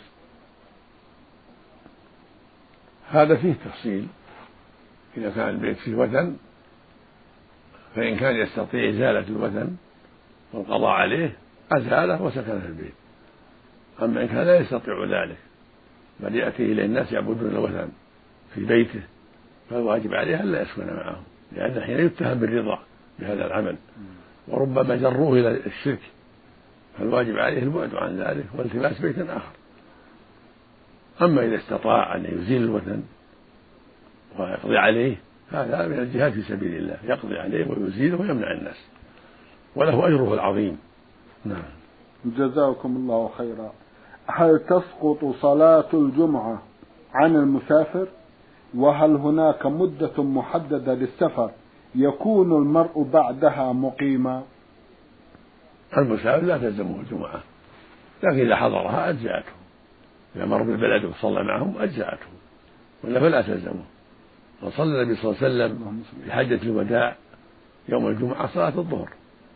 هذا 3.10 3.36
فيه 3.36 3.52
تفصيل. 3.52 4.06
إذا 5.16 5.30
كان 5.30 5.48
البيت 5.48 5.76
فيه 5.76 5.94
وثن 5.94 6.36
فإن 7.94 8.16
كان 8.16 8.36
يستطيع 8.36 8.90
إزالة 8.90 9.28
الوثن 9.28 9.76
والقضاء 10.52 10.90
عليه 10.90 11.36
أزاله 11.72 12.22
وسكن 12.22 12.60
في 12.60 12.66
البيت. 12.66 12.94
أما 14.02 14.22
إن 14.22 14.28
كان 14.28 14.46
لا 14.46 14.60
يستطيع 14.60 15.04
ذلك 15.04 15.38
بل 16.20 16.36
يأتي 16.36 16.62
إلى 16.72 16.84
الناس 16.84 17.12
يعبدون 17.12 17.50
الوثن 17.50 17.88
في 18.54 18.64
بيته. 18.64 19.02
فالواجب 19.70 20.14
عليه 20.14 20.40
ألا 20.40 20.62
يسكن 20.62 20.86
معهم 20.86 21.22
لأنه 21.52 21.80
حين 21.80 21.98
يتهم 21.98 22.38
بالرضا 22.38 22.78
بهذا 23.18 23.46
العمل 23.46 23.76
وربما 24.48 24.96
جروه 24.96 25.32
إلى 25.32 25.66
الشرك 25.66 26.00
فالواجب 26.98 27.38
عليه 27.38 27.62
البعد 27.62 27.94
عن 27.94 28.16
ذلك 28.16 28.46
والتماس 28.58 29.00
بيت 29.00 29.18
آخر. 29.18 29.52
أما 31.22 31.44
إذا 31.44 31.56
استطاع 31.56 32.16
أن 32.16 32.24
يزيل 32.24 32.62
الوثن 32.62 33.02
ويقضي 34.38 34.78
عليه 34.78 35.16
هذا 35.52 35.88
من 35.88 35.98
الجهاد 35.98 36.32
في 36.32 36.42
سبيل 36.42 36.76
الله 36.76 36.96
يقضي 37.04 37.38
عليه 37.38 37.66
ويزيله 37.70 38.20
ويمنع 38.20 38.52
الناس. 38.52 38.86
وله 39.76 40.08
أجره 40.08 40.34
العظيم. 40.34 40.78
نعم. 41.44 41.62
جزاكم 42.24 42.96
الله 42.96 43.30
خيرا. 43.38 43.72
هل 44.26 44.58
تسقط 44.58 45.34
صلاة 45.40 45.88
الجمعة 45.94 46.62
عن 47.14 47.36
المسافر؟ 47.36 48.08
وهل 48.74 49.16
هناك 49.16 49.66
مدة 49.66 50.22
محددة 50.22 50.94
للسفر 50.94 51.50
يكون 51.94 52.52
المرء 52.62 53.02
بعدها 53.02 53.72
مقيما؟ 53.72 54.42
المسافر 55.96 56.46
لا 56.46 56.58
تلزمه 56.58 57.00
الجمعة. 57.00 57.40
لكن 58.22 58.46
إذا 58.46 58.56
حضرها 58.56 59.10
أجزأته. 59.10 59.52
إذا 60.36 60.44
مر 60.44 60.62
بالبلد 60.62 61.04
وصلى 61.04 61.44
معهم 61.44 61.74
أجزأته. 61.78 62.26
ولا 63.04 63.20
فلا 63.20 63.42
تلزمه. 63.42 63.84
وصلى 64.62 65.02
النبي 65.02 65.16
صلى 65.16 65.30
الله 65.30 65.44
عليه 65.44 65.74
وسلم 65.74 66.02
في 66.24 66.32
حجة 66.32 66.62
الوداع 66.62 67.16
يوم 67.88 68.06
الجمعة 68.06 68.46
صلاة 68.46 68.78
الظهر 68.78 69.08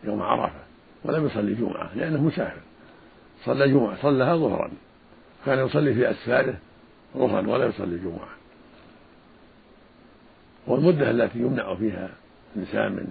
يوم 0.03 0.21
عرفة. 0.21 0.59
ولم 1.03 1.25
يصلي 1.25 1.53
جمعة 1.53 1.95
لأنه 1.95 2.23
مسافر. 2.23 2.61
صلى 3.45 3.69
جمعة 3.69 4.01
صلىها 4.01 4.35
ظهرا. 4.35 4.71
كان 5.45 5.65
يصلي 5.65 5.93
في 5.93 6.11
أسفاره 6.11 6.55
ظهرا 7.17 7.47
ولا 7.47 7.65
يصلي 7.65 7.97
جمعة. 7.97 8.34
والمدة 10.67 11.11
التي 11.11 11.39
يمنع 11.39 11.75
فيها 11.75 12.09
الإنسان 12.55 12.91
من 12.91 13.07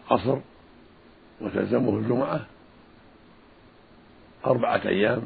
القصر 0.00 0.38
وتلزمه 1.40 1.98
الجمعة 1.98 2.40
أربعة 4.46 4.80
أيام 4.86 5.22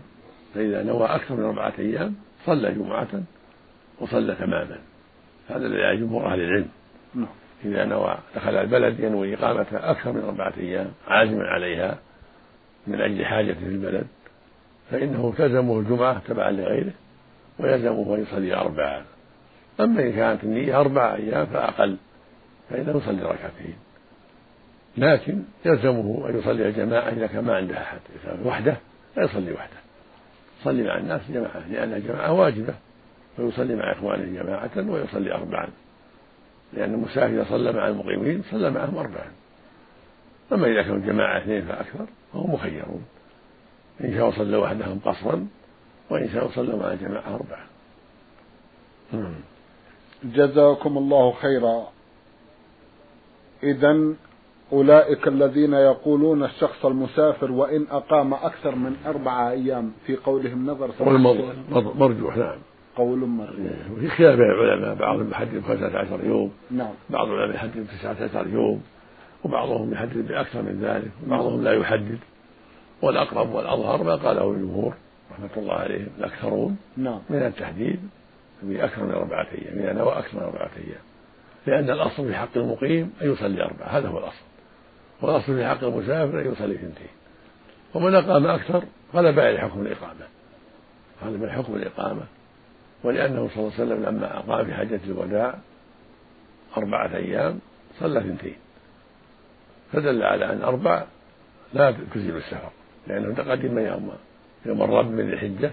فإذا 0.54 0.82
نوى 0.82 1.06
أكثر 1.06 1.34
من 1.34 1.44
أربعة 1.44 1.72
أيام 1.78 2.14
صلى 2.46 2.72
جمعة 2.72 3.22
وصلى 4.00 4.34
تماما. 4.34 4.78
هذا 5.48 5.66
الذي 5.66 6.00
جمهور 6.00 6.32
أهل 6.32 6.40
العلم. 6.40 6.68
نعم. 7.14 7.26
إذا 7.64 7.84
نوى 7.84 8.18
دخل 8.36 8.56
البلد 8.56 9.00
ينوي 9.00 9.34
إقامة 9.34 9.66
أكثر 9.72 10.12
من 10.12 10.22
أربعة 10.22 10.52
أيام 10.56 10.92
عازما 11.08 11.44
عليها 11.44 11.98
من 12.86 13.00
أجل 13.00 13.24
حاجة 13.24 13.52
في 13.52 13.66
البلد 13.66 14.06
فإنه 14.90 15.34
تلزمه 15.38 15.78
الجمعة 15.80 16.18
تبعا 16.18 16.50
لغيره 16.50 16.92
ويلزمه 17.58 18.14
أن 18.14 18.22
يصلي 18.22 18.54
أربعة 18.54 19.02
أما 19.80 20.02
إن 20.02 20.12
كانت 20.12 20.44
النية 20.44 20.80
أربعة 20.80 21.14
أيام 21.14 21.46
فأقل 21.46 21.96
فإنه 22.70 22.96
يصلي 22.96 23.22
ركعتين. 23.22 23.76
لكن 24.96 25.42
يلزمه 25.64 26.28
أن 26.28 26.38
يصلي 26.38 26.68
الجماعة 26.68 27.08
إذا 27.08 27.26
كان 27.26 27.44
ما 27.44 27.56
عنده 27.56 27.82
أحد. 27.82 27.98
إذا 28.24 28.38
وحده 28.44 28.76
لا 29.16 29.24
يصلي 29.24 29.52
وحده. 29.52 29.76
يصلي 30.60 30.82
مع 30.82 30.98
الناس 30.98 31.20
جماعة 31.30 31.68
لأن 31.70 31.92
الجماعة 31.92 32.32
واجبة. 32.32 32.74
فيصلي 33.36 33.76
مع 33.76 33.92
إخوانه 33.92 34.42
جماعة 34.42 34.90
ويصلي 34.90 35.34
أربعا. 35.34 35.68
لأن 36.72 36.94
المسافر 36.94 37.26
إذا 37.26 37.44
صلى 37.44 37.72
مع 37.72 37.88
المقيمين 37.88 38.42
صلى 38.50 38.70
معهم 38.70 38.98
أربعا. 38.98 39.30
أما 40.52 40.66
إذا 40.66 40.82
كانوا 40.82 40.98
جماعة 40.98 41.38
اثنين 41.38 41.64
فأكثر 41.64 42.06
فهم 42.32 42.54
مخيرون. 42.54 43.04
إن 44.04 44.14
شاءوا 44.14 44.30
صلوا 44.30 44.64
وحدهم 44.64 44.98
قصرا 44.98 45.46
وإن 46.10 46.28
شاءوا 46.32 46.50
صلوا 46.50 46.78
مع 46.78 46.92
الجماعة 46.92 47.34
أربعة 47.34 47.66
جزاكم 50.24 50.98
الله 50.98 51.32
خيرا. 51.32 51.86
إذا 53.62 54.14
أولئك 54.72 55.28
الذين 55.28 55.74
يقولون 55.74 56.44
الشخص 56.44 56.86
المسافر 56.86 57.52
وإن 57.52 57.86
أقام 57.90 58.34
أكثر 58.34 58.74
من 58.74 58.96
أربعة 59.06 59.50
أيام 59.50 59.92
في 60.06 60.16
قولهم 60.16 60.66
نظر 60.66 60.90
مرجوح 61.70 62.36
نعم. 62.36 62.58
قول 62.96 63.18
مرجوح. 63.18 63.56
وفي 63.92 64.08
خلاف 64.08 64.38
بين 64.38 64.50
العلماء 64.50 64.94
بعضهم 64.94 65.30
يحدد 65.30 65.54
بخمسة 65.54 65.98
عشر 65.98 66.24
يوم 66.24 66.52
نعم. 66.70 66.92
بعض 67.10 67.28
العلماء 67.28 67.56
يحدد 67.56 67.86
بتسعة 67.86 68.24
عشر 68.24 68.46
يوم 68.48 68.82
وبعضهم 69.44 69.92
يحدد 69.92 70.28
بأكثر 70.28 70.62
من 70.62 70.80
ذلك 70.82 71.10
وبعضهم 71.26 71.64
لا 71.64 71.72
يحدد. 71.72 72.18
والأقرب 73.02 73.54
والأظهر 73.54 74.02
ما 74.02 74.14
قاله 74.14 74.50
الجمهور 74.50 74.94
رحمة 75.32 75.50
الله 75.56 75.74
عليهم 75.74 76.08
الأكثرون 76.18 76.76
نعم. 76.96 77.20
من 77.30 77.36
التحديد. 77.36 78.00
بأكثر 78.62 79.04
من 79.04 79.14
أربعة 79.14 79.46
أيام 79.52 79.78
إذا 79.78 79.92
نوى 79.92 80.18
أكثر 80.18 80.36
من 80.36 80.42
أربعة 80.42 80.70
أيام. 80.76 81.00
لأن 81.66 81.90
الأصل 81.90 82.28
في 82.28 82.36
حق 82.36 82.56
المقيم 82.56 83.12
أن 83.22 83.32
يصلي 83.32 83.62
أربعة 83.62 83.86
هذا 83.86 84.08
هو 84.08 84.18
الأصل. 84.18 84.44
والأصل 85.22 85.56
في 85.56 85.66
حق 85.66 85.84
المسافر 85.84 86.40
أن 86.40 86.52
يصلي 86.52 86.74
اثنتين. 86.74 87.08
ومن 87.94 88.14
أقام 88.14 88.46
أكثر 88.46 88.84
غلب 89.14 89.40
عليه 89.40 89.58
حكم 89.58 89.80
الإقامة. 89.80 90.26
هذا 91.22 91.36
من 91.36 91.50
حكم 91.50 91.74
الإقامة. 91.74 92.22
ولأنه 93.04 93.48
صلى 93.48 93.56
الله 93.56 93.72
عليه 93.78 93.84
وسلم 93.84 94.02
لما 94.04 94.38
أقام 94.38 94.66
في 94.66 94.74
حجة 94.74 95.00
الوداع 95.04 95.54
أربعة 96.76 97.16
أيام 97.16 97.58
صلى 98.00 98.18
اثنتين. 98.18 98.56
فدل 99.92 100.22
على 100.22 100.52
أن 100.52 100.62
أربع 100.62 101.04
لا 101.72 101.94
تجزي 102.14 102.36
السفر 102.36 102.70
لأنه 103.06 103.34
تقدم 103.34 103.78
يوم 103.78 104.12
يوم 104.66 104.82
الرب 104.82 105.10
من 105.10 105.32
الحجة. 105.32 105.72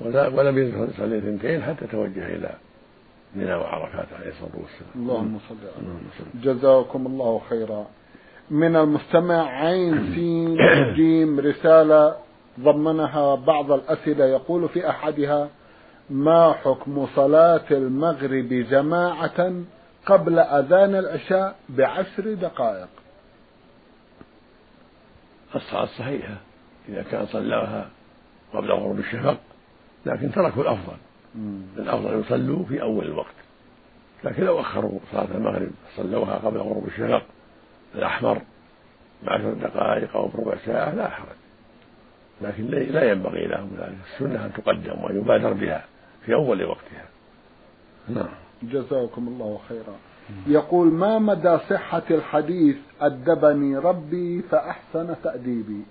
ولم 0.00 0.58
يصلي 0.58 1.18
اثنتين 1.18 1.62
حتى 1.62 1.86
توجه 1.86 2.26
إلى 2.26 2.50
منى 3.34 3.54
وعرفات 3.54 4.06
عليه 4.12 4.28
الصلاة 4.28 4.50
والسلام. 4.54 4.90
اللهم 4.96 5.38
صل 5.48 5.56
على 5.76 6.54
جزاكم 6.54 7.06
الله 7.06 7.40
خيرا. 7.50 7.86
من 8.50 8.76
المستمع 8.76 9.48
عين 9.48 10.14
سين 10.14 10.56
جيم 10.94 11.40
رسالة 11.40 12.16
ضمنها 12.60 13.34
بعض 13.34 13.72
الأسئلة. 13.72 14.24
يقول 14.24 14.68
في 14.68 14.90
أحدها 14.90 15.48
ما 16.10 16.52
حكم 16.52 17.06
صلاة 17.14 17.64
المغرب 17.70 18.48
جماعة 18.48 19.52
قبل 20.06 20.38
أذان 20.38 20.94
العشاء 20.94 21.56
بعشر 21.68 22.34
دقائق؟ 22.34 22.88
الصلاة 25.54 25.86
صحيحة 25.86 26.34
إذا 26.88 27.02
كان 27.02 27.26
صلاها 27.26 27.88
قبل 28.54 28.72
غروب 28.72 28.98
الشفق 28.98 29.38
لكن 30.06 30.32
تركوا 30.32 30.62
الأفضل. 30.62 30.96
الأفضل 31.78 32.20
يصلوا 32.20 32.64
في 32.64 32.82
أول 32.82 33.04
الوقت. 33.04 33.34
لكن 34.24 34.44
لو 34.44 34.60
أخروا 34.60 34.98
صلاة 35.12 35.28
المغرب 35.34 35.70
صلوها 35.96 36.34
قبل 36.34 36.58
غروب 36.58 36.86
الشفق 36.86 37.22
الأحمر 37.94 38.42
بعشر 39.22 39.52
دقائق 39.52 40.16
أو 40.16 40.28
بربع 40.28 40.54
ساعة 40.66 40.94
لا 40.94 41.08
حرج. 41.08 41.36
لكن 42.42 42.64
لا 42.66 43.10
ينبغي 43.10 43.46
لهم 43.46 43.70
ذلك. 43.78 43.96
السنة 44.14 44.44
أن 44.44 44.52
تقدم 44.52 45.04
ويبادر 45.04 45.52
بها 45.52 45.84
في 46.26 46.34
أول 46.34 46.64
وقتها. 46.64 47.04
نعم. 48.08 48.28
جزاكم 48.62 49.28
الله 49.28 49.60
خيرا. 49.68 49.96
يقول 50.46 50.92
ما 50.92 51.18
مدى 51.18 51.58
صحة 51.58 52.02
الحديث 52.10 52.76
أدبني 53.00 53.78
ربي 53.78 54.42
فأحسن 54.42 55.14
تأديبي؟ 55.22 55.82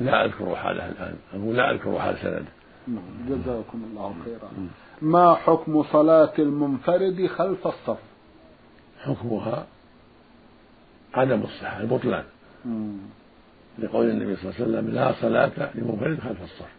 لا 0.00 0.24
أذكر 0.24 0.56
حاله 0.56 0.88
الآن. 0.88 1.16
أقول 1.34 1.56
لا 1.56 1.70
أذكر 1.70 1.98
حال 1.98 2.18
سند 2.18 2.44
نعم 2.88 3.28
جزاكم 3.28 3.82
الله 3.90 4.14
خيرا. 4.24 4.50
ما 5.02 5.34
حكم 5.34 5.82
صلاة 5.82 6.32
المنفرد 6.38 7.26
خلف 7.26 7.66
الصف؟ 7.66 7.98
حكمها 9.04 9.66
عدم 11.14 11.42
الصحة 11.42 11.80
البطلان. 11.80 12.24
لقول 13.78 14.10
النبي 14.10 14.36
صلى 14.36 14.50
الله 14.50 14.54
عليه 14.54 14.64
وسلم 14.64 14.94
لا 14.94 15.12
صلاة 15.12 15.70
لمنفرد 15.74 16.20
خلف 16.20 16.42
الصف. 16.42 16.70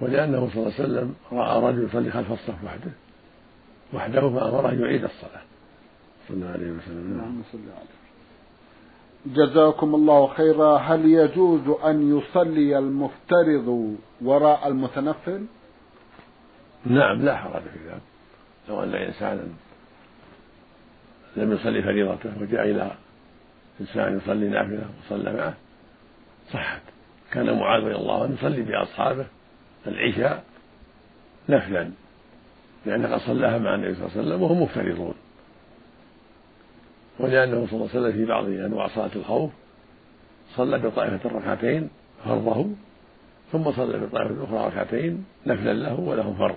ولأنه 0.00 0.48
صلى 0.48 0.62
الله 0.62 0.74
عليه 0.78 0.84
وسلم 0.84 1.14
رأى 1.32 1.62
رجل 1.62 1.84
يصلي 1.84 2.10
خلف 2.10 2.32
الصف 2.32 2.64
وحده. 2.64 2.90
وحده 3.94 4.20
فأمره 4.20 4.70
أن 4.70 4.80
يعيد 4.80 5.04
الصلاة. 5.04 5.42
صلى 6.28 6.36
الله 6.36 6.50
عليه 6.50 6.70
وسلم. 6.70 7.18
نعم 7.18 7.42
جزاكم 9.26 9.94
الله 9.94 10.26
خيرا. 10.26 10.76
هل 10.76 11.04
يجوز 11.04 11.68
أن 11.84 12.18
يصلي 12.18 12.78
المفترض 12.78 13.96
وراء 14.22 14.68
المتنفل؟ 14.68 15.46
نعم 16.86 17.22
لا 17.22 17.36
حرج 17.36 17.62
في 17.62 17.88
ذلك. 17.88 18.00
لو 18.68 18.82
أن 18.82 18.94
إنسانا 18.94 19.42
لم 21.36 21.52
يصلي 21.52 21.82
فريضته 21.82 22.30
وجاء 22.40 22.70
إلى 22.70 22.90
إنسان 23.80 24.16
يصلي 24.16 24.48
نافلة 24.48 24.84
وصلى 25.06 25.32
معه 25.32 25.54
صحت. 26.52 26.82
كان 27.32 27.58
معاذ 27.58 27.82
رضي 27.82 27.94
الله 27.94 28.22
عنه 28.22 28.34
يصلي 28.34 28.62
بأصحابه 28.62 29.26
العشاء 29.86 30.44
نفلا 31.48 31.90
لأنه 32.86 33.12
قد 33.12 33.20
صلاها 33.20 33.58
مع 33.58 33.74
النبي 33.74 33.94
صلى 33.94 34.06
الله 34.06 34.16
عليه 34.16 34.28
وسلم 34.28 34.42
وهم 34.42 34.62
مفترضون. 34.62 35.14
ولأنه 37.20 37.66
صلى 37.66 37.72
الله 37.72 37.88
عليه 37.94 38.00
وسلم 38.00 38.12
في 38.12 38.24
بعض 38.24 38.44
أنواع 38.44 38.88
صلاة 38.88 39.10
الخوف 39.16 39.50
صلى 40.56 40.78
بطائفة 40.78 41.30
ركعتين 41.30 41.88
فرضه 42.24 42.66
ثم 43.52 43.72
صلى 43.72 43.98
بطائفة 43.98 44.30
الأخرى 44.30 44.66
ركعتين 44.66 45.24
نفلا 45.46 45.72
له 45.72 46.00
وله 46.00 46.34
فرض. 46.38 46.56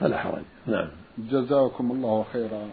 فلا 0.00 0.18
حرج. 0.18 0.42
نعم. 0.66 0.88
جزاكم 1.18 1.90
الله 1.90 2.24
خيرا. 2.32 2.68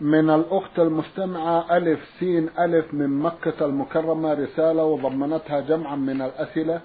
من 0.00 0.30
الأخت 0.30 0.78
المستمعة 0.78 1.76
ألف 1.76 2.00
سين 2.20 2.48
ألف 2.58 2.94
من 2.94 3.10
مكة 3.10 3.66
المكرمة 3.66 4.34
رسالة 4.34 4.84
وضمنتها 4.84 5.60
جمعا 5.60 5.96
من 5.96 6.22
الأسئلة. 6.22 6.80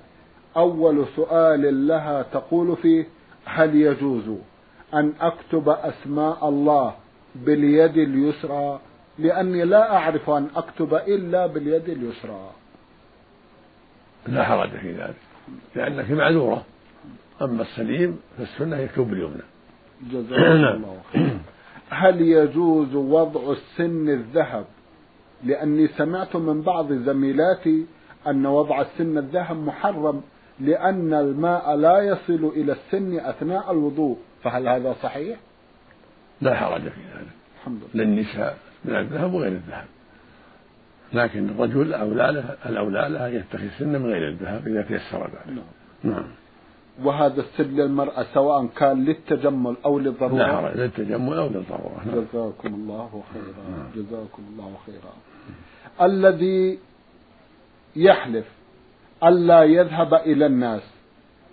أول 0.58 1.06
سؤال 1.16 1.88
لها 1.88 2.22
تقول 2.22 2.78
فيه 2.78 3.06
هل 3.46 3.76
يجوز 3.76 4.30
أن 4.94 5.14
أكتب 5.22 5.70
أسماء 5.70 6.50
الله 6.50 6.94
باليد 7.36 7.98
اليسرى 7.98 8.80
لأني 9.20 9.66
لا 9.66 9.96
أعرف 9.96 10.30
أن 10.30 10.48
أكتب 10.56 10.94
إلا 10.94 11.48
باليد 11.48 11.90
اليسرى. 11.90 12.52
لا 14.28 14.44
حرج 14.44 14.70
في 14.70 14.92
ذلك 14.92 15.16
لأنك 15.76 16.12
معذورة. 16.12 16.66
أما 17.42 17.62
السليم 17.62 18.20
فالسنة 18.38 18.78
يكتب 18.78 19.10
باليمنى. 19.10 19.42
جزاك 20.12 20.40
الله 20.76 20.98
خير 21.14 21.38
هل 21.90 22.22
يجوز 22.22 22.96
وضع 22.96 23.52
السن 23.52 24.10
الذهب؟ 24.10 24.66
لأني 25.44 25.88
سمعت 25.88 26.36
من 26.36 26.62
بعض 26.62 26.94
زميلاتي 26.94 27.86
أن 28.28 28.46
وضع 28.46 28.82
السن 28.82 29.18
الذهب 29.18 29.58
محرم 29.58 30.22
لأن 30.60 31.14
الماء 31.14 31.76
لا 31.76 32.00
يصل 32.00 32.52
إلى 32.56 32.72
السن 32.72 33.20
أثناء 33.20 33.72
الوضوء. 33.72 34.18
فهل 34.44 34.68
هذا 34.68 34.96
صحيح؟ 35.04 35.40
لا 36.42 36.56
حرج 36.56 36.82
في 36.82 37.02
ذلك. 37.16 37.28
الحمد 37.60 37.82
لله. 37.94 38.04
للنساء. 38.04 38.69
من 38.86 38.96
الذهب 38.96 39.34
وغير 39.34 39.52
الذهب. 39.52 39.86
لكن 41.14 41.50
الرجل 41.50 41.94
أولى 41.94 42.32
له 42.32 42.56
الأولى 42.66 43.10
له 43.10 43.28
أن 43.28 43.36
يتخذ 43.36 43.68
سن 43.80 43.88
من 43.88 44.06
غير 44.06 44.28
الذهب 44.28 44.68
إذا 44.68 44.82
تيسر 44.82 45.24
ذلك. 45.24 45.48
نعم. 45.48 46.14
نعم. 46.14 46.28
وهذا 47.04 47.42
السن 47.42 47.76
للمرأة 47.76 48.26
سواء 48.34 48.66
كان 48.66 49.06
للتجمل 49.06 49.76
أو 49.86 50.00
للضرورة؟ 50.00 50.38
لا 50.38 50.56
حرج 50.56 50.78
للتجمل 50.78 51.38
أو 51.38 51.48
للضرورة. 51.48 52.02
نعم. 52.06 52.16
جزاكم 52.16 52.74
الله 52.74 53.24
خيرا. 53.34 53.78
نعم. 53.78 53.88
جزاكم 53.96 54.44
الله 54.52 54.74
خيرا. 54.86 55.14
الذي 56.02 56.80
يحلف 57.96 58.46
ألا 59.24 59.64
يذهب 59.64 60.14
إلى 60.14 60.46
الناس 60.46 60.82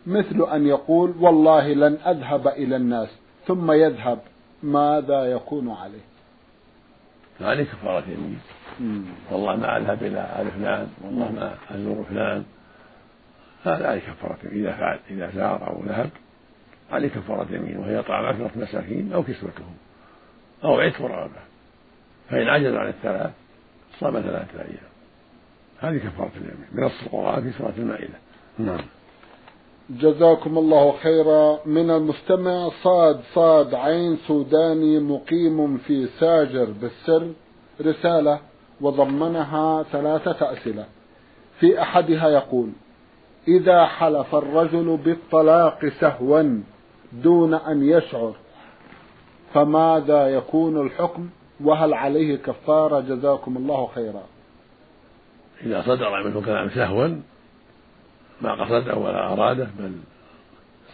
مثل 0.06 0.48
أن 0.52 0.66
يقول 0.66 1.14
والله 1.20 1.74
لن 1.74 1.98
أذهب 2.06 2.48
إلى 2.48 2.76
الناس 2.76 3.08
ثم 3.46 3.72
يذهب 3.72 4.18
ماذا 4.62 5.24
يكون 5.24 5.70
عليه؟ 5.70 6.15
عليه 7.40 7.64
كفارة 7.64 8.04
يمين. 8.08 8.40
والله 9.30 9.56
ما 9.56 9.76
أذهب 9.76 10.02
إلى 10.02 10.42
آل 10.42 10.50
فلان 10.50 10.88
والله 11.02 11.32
ما 11.32 11.54
أزور 11.70 12.04
فلان. 12.04 12.44
هذا 13.64 13.88
عليه 13.88 14.00
كفارة 14.00 14.38
إذا 14.52 14.72
فعل 14.72 14.98
إذا 15.10 15.30
زار 15.30 15.68
أو 15.68 15.84
ذهب 15.84 16.10
عليه 16.90 17.08
كفارة 17.08 17.46
يمين 17.50 17.76
وهي 17.76 18.02
طعام 18.02 18.24
عشرة 18.24 18.50
مساكين 18.56 19.12
أو 19.12 19.22
كسوتهم 19.22 19.74
أو 20.64 20.80
عتق 20.80 21.02
رغبة 21.02 21.40
فإن 22.30 22.48
عجز 22.48 22.74
عن 22.74 22.88
الثلاث 22.88 23.30
صام 24.00 24.12
ثلاثة 24.12 24.60
أيام. 24.60 24.90
هذه 25.80 25.98
كفارة 25.98 26.32
اليمين 26.36 26.66
بنص 26.72 27.02
القرآن 27.02 27.42
في 27.42 27.58
سورة 27.58 27.74
المائدة. 27.78 28.18
نعم. 28.58 28.80
جزاكم 29.90 30.58
الله 30.58 30.92
خيرا. 31.02 31.58
من 31.66 31.90
المستمع 31.90 32.68
صاد 32.82 33.20
صاد 33.34 33.74
عين 33.74 34.16
سوداني 34.16 34.98
مقيم 34.98 35.76
في 35.76 36.06
ساجر 36.06 36.64
بالسر. 36.64 37.32
رسالة 37.80 38.40
وضمنها 38.80 39.82
ثلاثة 39.82 40.52
أسئلة. 40.52 40.84
في 41.60 41.82
أحدها 41.82 42.28
يقول 42.28 42.68
إذا 43.48 43.86
حلف 43.86 44.34
الرجل 44.34 44.96
بالطلاق 44.96 45.88
سهوا 46.00 46.62
دون 47.12 47.54
أن 47.54 47.88
يشعر 47.88 48.32
فماذا 49.54 50.28
يكون 50.28 50.86
الحكم؟ 50.86 51.28
وهل 51.64 51.94
عليه 51.94 52.36
كفارة؟ 52.36 53.00
جزاكم 53.00 53.56
الله 53.56 53.88
خيرا. 53.94 54.22
إذا 55.62 55.82
صدر 55.82 56.24
منه 56.24 56.40
كلام 56.40 56.70
سهوا 56.70 57.20
ما 58.40 58.64
قصده 58.64 58.96
ولا 58.96 59.32
أراده 59.32 59.68
بل 59.78 59.92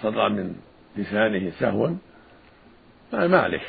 صدر 0.02 0.28
من 0.28 0.54
لسانه 0.96 1.50
سهوا. 1.50 1.88
ما 3.12 3.38
عليه 3.38 3.60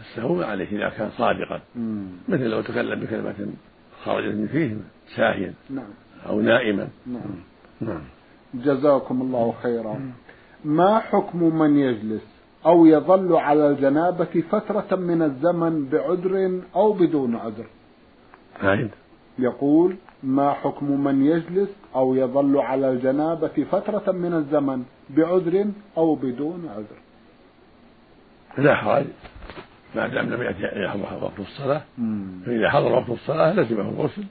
السهو 0.00 0.34
ما 0.34 0.46
عليه 0.46 0.66
إذا 0.66 0.88
كان 0.88 1.10
صادقا. 1.10 1.60
مثل 2.28 2.44
لو 2.44 2.60
تكلم 2.60 3.00
بكلمة 3.00 3.52
خرجت 4.04 4.34
من 4.34 4.46
فيه 4.46 4.76
ساهيا 5.16 5.54
نعم. 5.70 5.90
أو 6.26 6.40
نائما. 6.40 6.88
نعم. 7.06 7.34
نعم. 7.80 8.02
جزاكم 8.54 9.22
الله 9.22 9.54
خيرا. 9.62 10.12
ما 10.64 10.98
حكم 10.98 11.58
من 11.58 11.78
يجلس 11.78 12.22
أو 12.66 12.86
يظل 12.86 13.36
على 13.36 13.70
الجنابة 13.70 14.42
فترة 14.50 14.96
من 14.96 15.22
الزمن 15.22 15.88
بعذر 15.88 16.60
أو 16.76 16.92
بدون 16.92 17.36
عذر؟ 17.36 17.66
عيد 18.62 18.90
يقول 19.38 19.96
ما 20.22 20.52
حكم 20.52 21.04
من 21.04 21.26
يجلس 21.26 21.68
أو 21.94 22.14
يظل 22.14 22.58
على 22.58 22.90
الجنابة 22.90 23.66
فترة 23.70 24.12
من 24.12 24.34
الزمن 24.34 24.84
بعذر 25.10 25.66
أو 25.96 26.14
بدون 26.14 26.68
عذر؟ 26.68 27.02
لا 28.58 28.74
حرج 28.74 29.06
ما 29.94 30.08
دام 30.08 30.30
لم 30.30 30.42
يأتي 30.42 30.82
يحضر 30.84 31.24
وقت 31.24 31.40
الصلاة 31.40 31.82
فإذا 32.46 32.70
حضر 32.70 32.92
وقت 32.92 33.10
الصلاة 33.10 33.52
لزمه 33.52 33.88
الغسل 33.88 34.24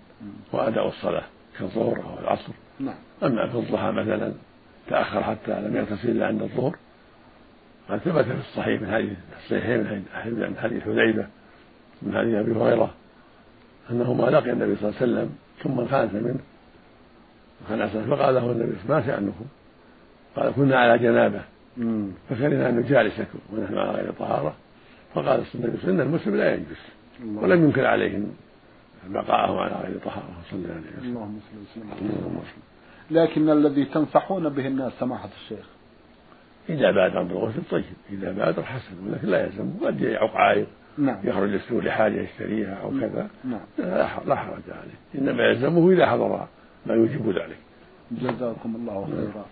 وأداء 0.54 0.88
الصلاة 0.88 1.24
كالظهر 1.60 1.98
أو 1.98 2.20
العصر. 2.24 2.54
نعم. 2.80 2.96
أما 3.24 3.48
في 3.48 3.58
الضحى 3.58 3.92
مثلا 3.92 4.34
تأخر 4.88 5.24
حتى 5.24 5.62
لم 5.62 5.76
يغتسل 5.76 6.10
إلا 6.10 6.28
عند 6.28 6.42
الظهر. 6.42 6.76
قد 7.90 7.98
ثبت 7.98 8.26
في 8.26 8.40
الصحيح 8.40 8.82
من 8.82 8.92
حديث 8.92 9.18
الصحيحين 9.44 9.80
من 9.80 10.56
حديث 10.62 10.84
حذيفة 10.84 11.28
من 12.02 12.16
حديث 12.16 12.36
أبي 12.36 12.52
هريرة 12.52 12.94
أنه 13.90 14.14
ما 14.14 14.26
لقي 14.26 14.52
النبي 14.52 14.76
صلى 14.76 14.90
الله 14.90 15.02
عليه 15.02 15.12
وسلم 15.12 15.30
ثم 15.64 15.80
انخنس 15.80 16.14
منه 16.14 16.40
انخنس 17.62 18.08
فقال 18.08 18.36
له 18.36 18.52
النبي 18.52 18.74
ما 18.90 19.02
شأنكم؟ 19.06 19.46
قال 20.36 20.54
كنا 20.54 20.78
على 20.80 20.98
جنابة. 21.00 21.42
فكرهنا 22.30 22.70
أن 22.70 22.78
نجالسكم 22.78 23.40
ونحن 23.54 23.78
على 23.78 23.92
غير 23.92 24.12
طهارة 24.12 24.56
فقال 25.14 25.28
النبي 25.28 25.48
صلى 25.52 25.60
الله 25.60 25.70
عليه 25.70 25.80
وسلم 25.80 26.00
إن 26.00 26.08
المسلم 26.08 26.36
لا 26.36 26.54
ينجس 26.54 26.82
ولم 27.26 27.64
ينكر 27.64 27.86
عليهم 27.86 28.34
بقاءه 29.08 29.60
على 29.60 29.76
غير 29.88 30.00
طهارة 30.06 30.42
صلى 30.52 30.60
الله 30.60 30.74
عليه 30.74 30.98
وسلم. 30.98 31.18
اللهم 31.18 31.40
صل 31.52 31.82
وسلم. 31.82 32.64
لكن 33.12 33.50
الذي 33.50 33.86
تنصحون 33.86 34.50
به 34.50 34.68
الناس 34.68 34.94
سماحة 35.00 35.30
الشيخ؟ 35.42 35.66
إذا 36.70 36.92
بادر 36.92 37.24
بالغسل 37.24 37.62
طيب 37.72 37.84
إذا 38.10 38.32
بادر 38.32 38.64
حسن 38.64 39.08
ولكن 39.08 39.28
لا 39.28 39.46
يلزم 39.46 39.72
قد 39.86 40.02
يعق 40.02 40.36
عائق. 40.36 40.68
نعم. 40.98 41.18
يخرج 41.24 41.54
السوق 41.54 41.80
لحاجة 41.80 42.22
يشتريها 42.22 42.74
أو 42.74 42.92
كذا 42.92 43.30
نعم. 43.44 43.88
لا 44.28 44.36
حرج 44.36 44.62
عليه. 44.70 45.22
إنما 45.22 45.44
يلزمه 45.44 45.92
إذا 45.92 46.06
حضر 46.06 46.48
ما 46.86 46.94
يوجب 46.94 47.30
ذلك. 47.30 47.58
جزاكم 48.12 48.76
الله 48.76 49.06
خيرا. 49.06 49.46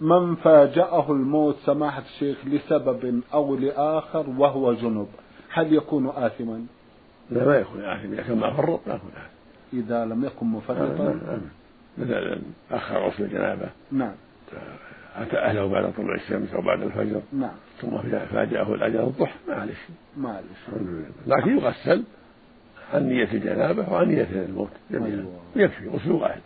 من 0.00 0.34
فاجأه 0.34 1.12
الموت 1.12 1.56
سماحة 1.56 2.02
الشيخ 2.02 2.36
لسبب 2.46 3.20
أو 3.34 3.56
لآخر 3.56 4.30
وهو 4.38 4.72
جنب 4.72 5.08
هل 5.52 5.72
يكون 5.72 6.06
آثما؟ 6.06 6.66
لا 7.30 7.44
ما 7.46 7.56
يكون 7.56 7.84
آثما. 7.84 8.12
إذا 8.12 8.22
كان 8.22 8.38
ما 8.38 8.50
فرط 8.50 8.80
ما 8.86 8.94
يكون 8.94 9.10
آثما 9.10 9.32
إذا 9.72 10.04
لم 10.04 10.24
يكن 10.24 10.46
مفرطا؟ 10.46 11.20
مثلا 11.98 12.38
أخر 12.70 13.08
غسل 13.08 13.24
الجنابة. 13.24 13.68
نعم. 13.92 14.14
أتى 15.16 15.38
أهله 15.38 15.66
بعد 15.66 15.92
طلوع 15.94 16.14
الشمس 16.14 16.54
أو 16.54 16.62
بعد 16.62 16.82
الفجر. 16.82 17.20
نعم. 17.32 17.50
ثم 17.80 17.98
فاجأه 18.32 18.74
الأجل 18.74 19.00
الضحى 19.00 19.34
ما 19.48 19.54
عليه 19.54 19.74
ما 20.16 20.28
عليه 20.28 21.04
لكن 21.26 21.58
يغسل 21.58 22.04
عن 22.94 23.08
نية 23.08 23.32
الجنابة 23.32 23.92
وعن 23.92 24.08
نية 24.08 24.28
الموت 24.32 24.70
جميعا. 24.90 25.08
أيوة. 25.08 25.40
يكفي 25.56 25.88
غسل 25.88 26.12
واحد 26.12 26.40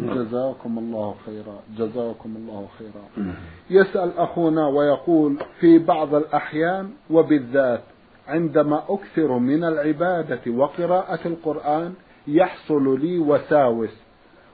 جزاكم 0.00 0.78
الله 0.78 1.14
خيرا. 1.26 1.60
جزاكم 1.78 2.36
الله 2.36 2.68
خيرا. 2.78 3.34
يسأل 3.70 4.18
أخونا 4.18 4.68
ويقول 4.68 5.36
في 5.60 5.78
بعض 5.78 6.14
الأحيان 6.14 6.90
وبالذات 7.10 7.80
عندما 8.28 8.82
أكثر 8.88 9.38
من 9.38 9.64
العبادة 9.64 10.50
وقراءة 10.50 11.28
القرآن 11.28 11.94
يحصل 12.26 13.00
لي 13.00 13.18
وساوس 13.18 13.96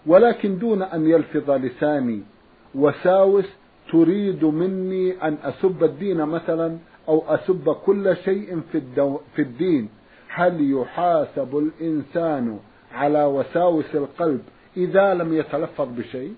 ولكن 0.06 0.58
دون 0.58 0.82
أن 0.82 1.06
يلفظ 1.06 1.50
لساني 1.50 2.22
وساوس 2.76 3.44
تريد 3.92 4.44
مني 4.44 5.22
أن 5.22 5.38
أسب 5.42 5.84
الدين 5.84 6.16
مثلا 6.16 6.78
أو 7.08 7.24
أسب 7.34 7.72
كل 7.72 8.16
شيء 8.24 8.60
في, 8.72 8.78
الدو 8.78 9.20
في 9.36 9.42
الدين. 9.42 9.88
هل 10.28 10.72
يحاسب 10.72 11.56
الإنسان 11.58 12.58
على 12.92 13.24
وساوس 13.24 13.94
القلب 13.94 14.42
إذا 14.76 15.14
لم 15.14 15.34
يتلفظ 15.34 15.88
بشيء؟ 15.98 16.34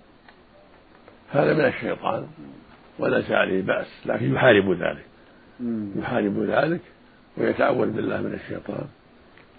هذا 1.30 1.54
من 1.54 1.64
الشيطان 1.64 2.26
وليس 2.98 3.30
عليه 3.30 3.62
بأس 3.62 3.86
لكن 4.06 4.34
يحارب 4.34 4.70
ذلك. 4.72 5.04
يحارب 5.96 6.38
ذلك 6.38 6.80
ويتعوذ 7.36 7.90
بالله 7.90 8.20
من 8.22 8.34
الشيطان. 8.34 8.84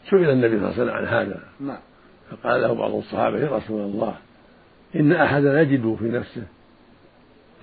سئل 0.10 0.30
النبي 0.30 0.60
صلى 0.60 0.70
الله 0.70 0.74
عليه 0.74 0.82
وسلم 0.82 0.96
عن 0.96 1.06
هذا. 1.06 1.39
نعم. 1.60 1.80
فقال 2.32 2.62
له 2.62 2.74
بعض 2.74 2.96
الصحابة 2.96 3.39
يا 3.39 3.56
رسول 3.58 3.82
الله 3.82 4.15
إن 4.96 5.12
أحدا 5.12 5.62
يجد 5.62 5.96
في 6.00 6.06
نفسه 6.06 6.44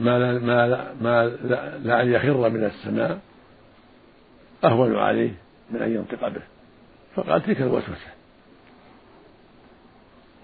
ما 0.00 0.18
لا 0.18 0.38
ما 0.38 0.68
لا 0.68 0.94
ما 1.00 1.24
لا 1.82 2.02
أن 2.02 2.12
يخر 2.12 2.48
من 2.48 2.64
السماء 2.64 3.18
أهون 4.64 4.96
عليه 4.96 5.32
من 5.70 5.82
أن 5.82 5.94
ينطق 5.94 6.28
به. 6.28 6.42
فقال 7.14 7.42
تلك 7.42 7.60
الوسوسة. 7.60 8.16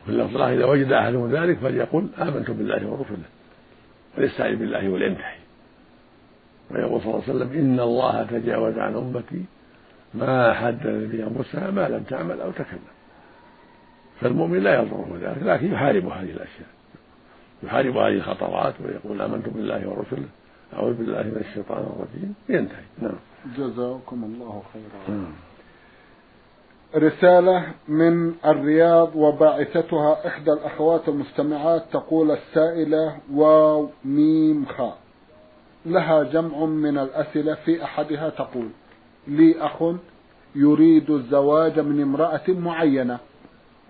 في 0.05 0.09
اللفظ 0.09 0.41
إذا 0.41 0.65
وجد 0.65 0.93
أحدهم 0.93 1.33
ذلك 1.33 1.59
فليقل 1.59 2.09
آمنت 2.19 2.51
بالله 2.51 2.87
ورسله 2.87 3.29
وليستعذ 4.19 4.57
بالله 4.57 4.89
ولينتهي 4.89 5.37
ويقول 6.71 7.01
صلى 7.01 7.11
الله 7.11 7.23
عليه 7.29 7.35
وسلم 7.35 7.53
إن 7.59 7.81
الله 7.81 8.23
تجاوز 8.23 8.79
عن 8.79 8.95
أمتي 8.95 9.45
ما 10.15 10.53
حدث 10.53 10.87
بأنفسها 10.87 11.71
ما 11.71 11.89
لم 11.89 12.03
تعمل 12.03 12.41
أو 12.41 12.51
تكلم. 12.51 12.93
فالمؤمن 14.21 14.63
لا 14.63 14.75
يضره 14.75 15.19
ذلك 15.21 15.43
لكن 15.43 15.73
يحارب 15.73 16.07
هذه 16.07 16.31
الأشياء. 16.31 16.69
يحارب 17.63 17.97
هذه 17.97 18.09
الخطرات 18.09 18.75
ويقول 18.85 19.23
آمنت 19.23 19.49
بالله 19.49 19.89
ورسله. 19.89 20.29
أعوذ 20.75 20.95
بالله 20.95 21.23
من 21.23 21.45
الشيطان 21.49 21.79
الرجيم. 21.79 22.35
ينتهي. 22.49 22.85
نعم. 22.99 23.19
جزاكم 23.57 24.25
الله 24.25 24.63
خيرا. 24.73 25.17
نعم. 25.17 25.33
رسالة 26.97 27.67
من 27.89 28.35
الرياض 28.47 29.17
وباعثتها 29.17 30.27
إحدى 30.27 30.53
الأخوات 30.53 31.09
المستمعات 31.09 31.85
تقول 31.93 32.31
السائلة 32.31 33.17
واو 33.33 33.89
ميم 34.05 34.67
خاء. 34.67 34.99
لها 35.87 36.23
جمع 36.23 36.65
من 36.65 36.99
الأسئلة 36.99 37.55
في 37.55 37.85
أحدها 37.85 38.29
تقول 38.29 38.69
لي 39.29 39.61
أخ 39.61 39.83
يريد 40.55 41.11
الزواج 41.11 41.81
من 41.81 42.03
امرأة 42.03 42.49
معينة 42.49 43.19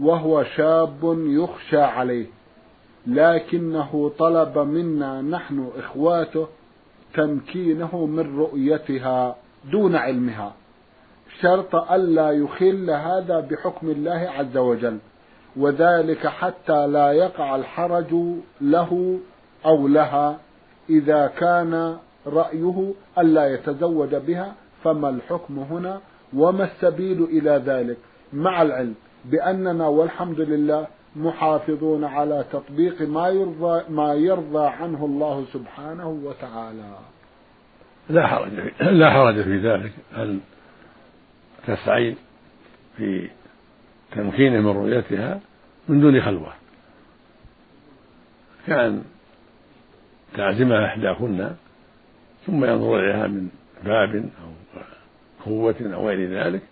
وهو 0.01 0.45
شاب 0.45 1.17
يخشى 1.27 1.81
عليه. 1.81 2.27
لكنه 3.07 4.13
طلب 4.19 4.59
منا 4.59 5.23
نحن 5.23 5.71
إخواته 5.79 6.47
تمكينه 7.15 8.07
من 8.07 8.39
رؤيتها 8.39 9.37
دون 9.73 9.97
علمها 9.97 10.55
شرط 11.41 11.75
ألا 11.75 12.31
يخل 12.31 12.91
هذا 12.91 13.41
بحكم 13.41 13.91
الله 13.91 14.31
عز 14.39 14.57
وجل 14.57 14.99
وذلك 15.57 16.27
حتى 16.27 16.87
لا 16.87 17.13
يقع 17.13 17.57
الحرج 17.57 18.15
له 18.61 19.19
أو 19.67 19.89
لها 19.89 20.39
إذا 20.91 21.27
كان 21.27 21.97
رأيه 22.27 22.93
ألا 23.19 23.55
يتزوج 23.55 24.15
بها 24.15 24.55
فما 24.85 25.09
الحكم 25.09 25.59
هنا؟ 25.59 26.01
وما 26.37 26.65
السبيل 26.65 27.23
إلى 27.23 27.63
ذلك؟ 27.67 27.97
مع 28.33 28.63
العلم 28.63 28.95
بأننا 29.25 29.87
والحمد 29.87 30.41
لله 30.41 30.87
محافظون 31.17 32.05
على 32.05 32.45
تطبيق 32.53 33.03
ما 33.03 33.29
يرضى 33.29 33.85
ما 33.89 34.15
يرضى 34.15 34.67
عنه 34.67 35.05
الله 35.05 35.45
سبحانه 35.53 36.09
وتعالى. 36.09 36.99
لا 38.11 38.27
حرج 38.27 38.51
في 38.51 38.85
لا 38.85 39.11
حرج 39.11 39.43
في 39.43 39.59
ذلك. 39.59 39.93
أن 40.17 40.41
تسعي 41.67 42.17
في 42.97 43.31
تمكينه 44.13 44.61
من 44.61 44.77
رؤيتها 44.77 45.41
من 45.89 46.01
دون 46.01 46.21
خلوة؟ 46.21 46.53
كأن 48.67 49.05
تعزمها 50.35 50.87
إحداكن 50.87 51.51
ثم 52.47 52.65
ينظر 52.65 53.01
إليها 53.01 53.27
من 53.27 53.49
باب 53.85 54.15
أو 54.15 54.83
قوة 55.45 55.75
أو 55.95 56.09
غير 56.09 56.31
ذلك 56.31 56.63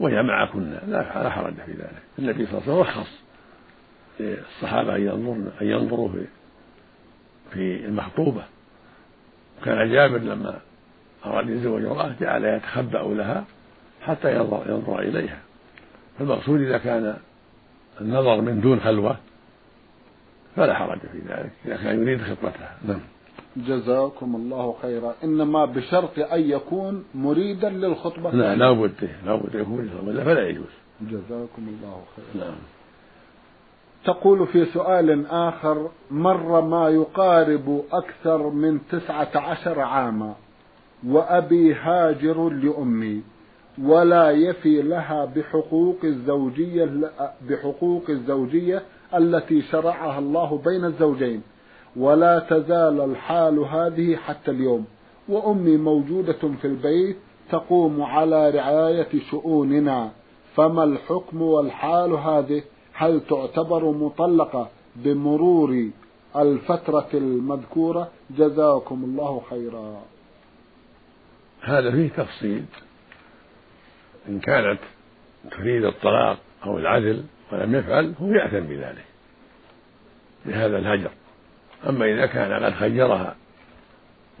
وهي 0.00 0.22
معكن. 0.22 0.78
لا 0.86 1.30
حرج 1.30 1.54
في 1.54 1.72
ذلك. 1.72 2.02
النبي 2.18 2.46
صلى 2.46 2.58
الله 2.58 2.62
عليه 2.62 2.72
وسلم 2.72 2.80
رخص. 2.80 3.21
للصحابة 4.20 4.96
أن 4.96 5.02
ينظرن 5.02 5.50
أن 5.60 5.66
ينظروا 5.66 6.08
في 6.08 6.24
في 7.50 7.84
المخطوبة. 7.84 8.42
كان 9.64 9.92
جابر 9.92 10.18
لما 10.18 10.60
أراد 11.26 11.50
يتزوج 11.50 11.84
امرأة 11.84 12.14
جعل 12.20 12.44
يتخبأ 12.44 12.98
لها 12.98 13.44
حتى 14.02 14.36
ينظر, 14.36 14.64
ينظر 14.68 15.00
إليها. 15.00 15.38
فالمقصود 16.18 16.60
إذا 16.60 16.78
كان 16.78 17.16
النظر 18.00 18.40
من 18.40 18.60
دون 18.60 18.80
خلوة 18.80 19.16
فلا 20.56 20.74
حرج 20.74 20.98
في 20.98 21.18
ذلك 21.28 21.50
إذا 21.64 21.76
كان 21.76 22.02
يريد 22.02 22.22
خطبتها 22.22 22.76
نعم. 22.84 23.00
جزاكم 23.56 24.36
الله 24.36 24.76
خيرا. 24.82 25.14
إنما 25.24 25.64
بشرط 25.64 26.18
أن 26.18 26.40
يكون 26.50 27.04
مريدا 27.14 27.70
للخطبة. 27.70 28.30
لا 28.30 28.56
لا 28.56 28.72
بد 28.72 29.10
لا 29.26 29.34
بد 29.34 29.54
يكون 29.54 29.90
ولا 30.06 30.24
فلا 30.24 30.48
يجوز. 30.48 30.72
جزاكم 31.00 31.68
الله 31.68 32.02
خيرا. 32.16 32.44
نعم. 32.44 32.54
تقول 34.04 34.46
في 34.46 34.64
سؤال 34.64 35.26
آخر 35.26 35.90
مر 36.10 36.60
ما 36.60 36.88
يقارب 36.88 37.82
أكثر 37.92 38.50
من 38.50 38.78
تسعة 38.90 39.30
عشر 39.34 39.80
عاما 39.80 40.34
وأبي 41.08 41.74
هاجر 41.74 42.48
لأمي 42.48 43.22
ولا 43.82 44.30
يفي 44.30 44.82
لها 44.82 45.24
بحقوق 45.24 45.96
الزوجية 46.04 46.90
بحقوق 47.50 48.02
الزوجية 48.08 48.82
التي 49.14 49.62
شرعها 49.62 50.18
الله 50.18 50.60
بين 50.64 50.84
الزوجين 50.84 51.42
ولا 51.96 52.38
تزال 52.38 53.00
الحال 53.00 53.58
هذه 53.58 54.16
حتى 54.16 54.50
اليوم. 54.50 54.84
وأمي 55.28 55.76
موجودة 55.76 56.32
في 56.32 56.64
البيت 56.64 57.16
تقوم 57.50 58.02
على 58.02 58.50
رعاية 58.50 59.08
شؤوننا 59.30 60.10
فما 60.54 60.84
الحكم 60.84 61.42
والحال 61.42 62.12
هذه؟ 62.12 62.62
هل 63.02 63.20
تعتبر 63.20 63.90
مطلقة 63.90 64.70
بمرور 64.96 65.90
الفترة 66.36 67.08
المذكورة؟ 67.14 68.10
جزاكم 68.30 69.04
الله 69.04 69.42
خيرا. 69.50 70.02
هذا 71.62 71.90
فيه 71.90 72.08
تفصيل. 72.08 72.64
إن 74.28 74.40
كانت 74.40 74.78
تريد 75.50 75.84
الطلاق 75.84 76.38
أو 76.64 76.78
العدل 76.78 77.24
ولم 77.52 77.74
يفعل 77.74 78.14
هو 78.20 78.32
يأثم 78.32 78.66
بذلك 78.66 79.04
بهذا 80.46 80.78
الهجر. 80.78 81.10
أما 81.88 82.04
إذا 82.04 82.26
كان 82.26 82.64
قد 82.64 82.72
خيرها 82.72 83.36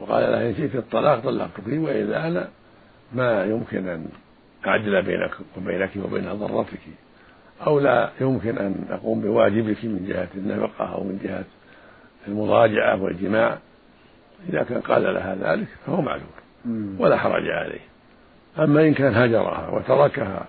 وقال 0.00 0.32
لها 0.32 0.48
إن 0.48 0.54
شئت 0.54 0.76
الطلاق 0.76 1.18
طلقتك 1.18 1.66
وإذا 1.66 2.26
أنا 2.26 2.48
ما 3.12 3.44
يمكن 3.44 3.88
أن 3.88 4.08
أعدل 4.66 5.02
بينك 5.02 5.30
وبينك 5.56 5.90
وبين 5.96 6.32
ضرتك. 6.32 6.80
أو 7.66 7.80
لا 7.80 8.10
يمكن 8.20 8.58
أن 8.58 8.84
أقوم 8.90 9.20
بواجبك 9.20 9.84
من 9.84 10.06
جهة 10.08 10.28
النفقة 10.34 10.94
أو 10.94 11.04
من 11.04 11.20
جهة 11.24 11.44
المضاجعة 12.28 13.02
والجماع. 13.02 13.58
إذا 14.48 14.62
كان 14.62 14.80
قال 14.80 15.02
لها 15.02 15.36
ذلك 15.40 15.66
فهو 15.86 16.02
معذور 16.02 16.42
ولا 16.98 17.16
حرج 17.16 17.48
عليه. 17.48 17.80
أما 18.58 18.80
إن 18.80 18.94
كان 18.94 19.14
هجرها 19.14 19.68
وتركها 19.68 20.46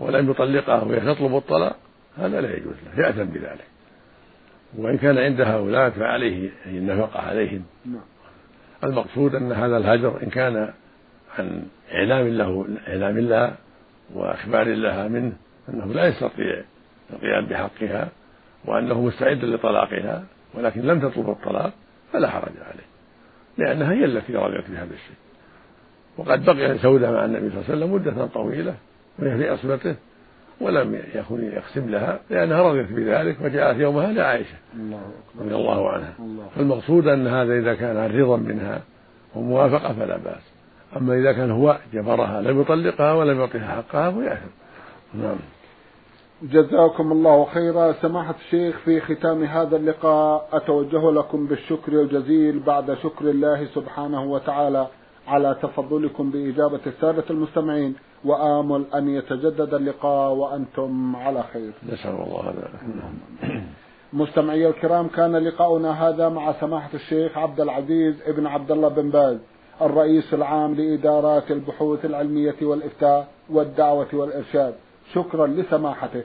ولم 0.00 0.30
يطلقها 0.30 0.82
وهي 0.82 1.00
تطلب 1.00 1.36
الطلاق 1.36 1.76
هذا 2.18 2.40
لا 2.40 2.56
يجوز 2.56 2.74
له 2.86 3.06
يأثم 3.06 3.24
بذلك. 3.24 3.64
وإن 4.78 4.98
كان 4.98 5.18
عندها 5.18 5.54
أولاد 5.54 5.92
فعليه 5.92 6.50
النفقة 6.66 7.20
عليهم. 7.20 7.64
نعم. 7.86 8.02
المقصود 8.84 9.34
أن 9.34 9.52
هذا 9.52 9.76
الهجر 9.76 10.22
إن 10.22 10.30
كان 10.30 10.72
عن 11.38 11.62
إعلام 11.94 12.28
له 12.28 12.66
إعلام 12.88 13.18
لها 13.18 13.56
وإخبار 14.14 14.68
لها 14.68 15.08
منه 15.08 15.32
أنه 15.68 15.86
لا 15.86 16.06
يستطيع 16.06 16.62
القيام 17.12 17.46
بحقها 17.46 18.08
وأنه 18.64 19.00
مستعد 19.00 19.44
لطلاقها 19.44 20.24
ولكن 20.54 20.80
لم 20.80 21.00
تطلب 21.00 21.30
الطلاق 21.30 21.72
فلا 22.12 22.30
حرج 22.30 22.52
عليه 22.60 22.84
لأنها 23.58 23.92
هي 23.92 24.04
التي 24.04 24.32
رغبت 24.32 24.70
بهذا 24.70 24.94
الشيء. 24.94 25.16
وقد 26.18 26.44
بقي 26.44 26.78
سودة 26.78 27.10
مع 27.10 27.24
النبي 27.24 27.50
صلى 27.50 27.58
الله 27.58 27.70
عليه 27.70 27.76
وسلم 27.76 27.94
مدة 27.94 28.26
طويلة 28.26 28.74
وهي 29.18 29.36
في 29.36 29.48
عصمته 29.50 29.96
ولم 30.60 31.02
يكن 31.14 31.44
يقسم 31.44 31.90
لها 31.90 32.20
لأنها 32.30 32.62
رضيت 32.62 32.92
بذلك 32.92 33.36
وجاءت 33.42 33.76
يومها 33.76 34.12
لعائشة 34.12 34.56
رضي 35.40 35.54
الله 35.54 35.90
عنها. 35.90 36.12
فالمقصود 36.56 37.08
أن 37.08 37.26
هذا 37.26 37.58
إذا 37.58 37.74
كان 37.74 37.96
عن 37.96 38.18
رضا 38.20 38.36
منها 38.36 38.82
وموافقة 39.34 39.92
فلا 39.94 40.16
بأس. 40.16 40.42
أما 40.96 41.14
إذا 41.14 41.32
كان 41.32 41.50
هو 41.50 41.78
جبرها 41.92 42.40
لم 42.40 42.60
يطلقها 42.60 43.12
ولم 43.12 43.40
يعطيها 43.40 43.82
حقها 43.82 44.10
فيأثم 44.10 44.48
نعم. 45.14 45.36
جزاكم 46.52 47.12
الله 47.12 47.44
خيرا. 47.44 47.92
سماحة 47.92 48.34
الشيخ 48.34 48.78
في 48.78 49.00
ختام 49.00 49.44
هذا 49.44 49.76
اللقاء 49.76 50.48
أتوجه 50.52 51.10
لكم 51.10 51.46
بالشكر 51.46 51.92
الجزيل 51.92 52.58
بعد 52.58 52.94
شكر 52.94 53.30
الله 53.30 53.66
سبحانه 53.74 54.24
وتعالى 54.24 54.86
على 55.26 55.56
تفضلكم 55.62 56.30
بإجابة 56.30 56.80
السادة 56.86 57.24
المستمعين 57.30 57.94
وآمل 58.24 58.84
أن 58.94 59.08
يتجدد 59.08 59.74
اللقاء 59.74 60.32
وأنتم 60.32 61.16
على 61.16 61.42
خير. 61.52 61.72
نسأل 61.92 62.10
الله 62.10 62.54
ذلك 62.56 63.62
مستمعي 64.12 64.68
الكرام 64.68 65.08
كان 65.08 65.36
لقاؤنا 65.36 66.08
هذا 66.08 66.28
مع 66.28 66.52
سماحة 66.52 66.90
الشيخ 66.94 67.38
عبد 67.38 67.60
العزيز 67.60 68.22
ابن 68.26 68.46
عبد 68.46 68.70
الله 68.70 68.88
بن 68.88 69.10
باز 69.10 69.38
الرئيس 69.82 70.34
العام 70.34 70.74
لإدارات 70.74 71.50
البحوث 71.50 72.04
العلمية 72.04 72.56
والإفتاء 72.62 73.28
والدعوة 73.50 74.08
والإرشاد. 74.12 74.74
شكرا 75.12 75.46
لسماحته. 75.46 76.24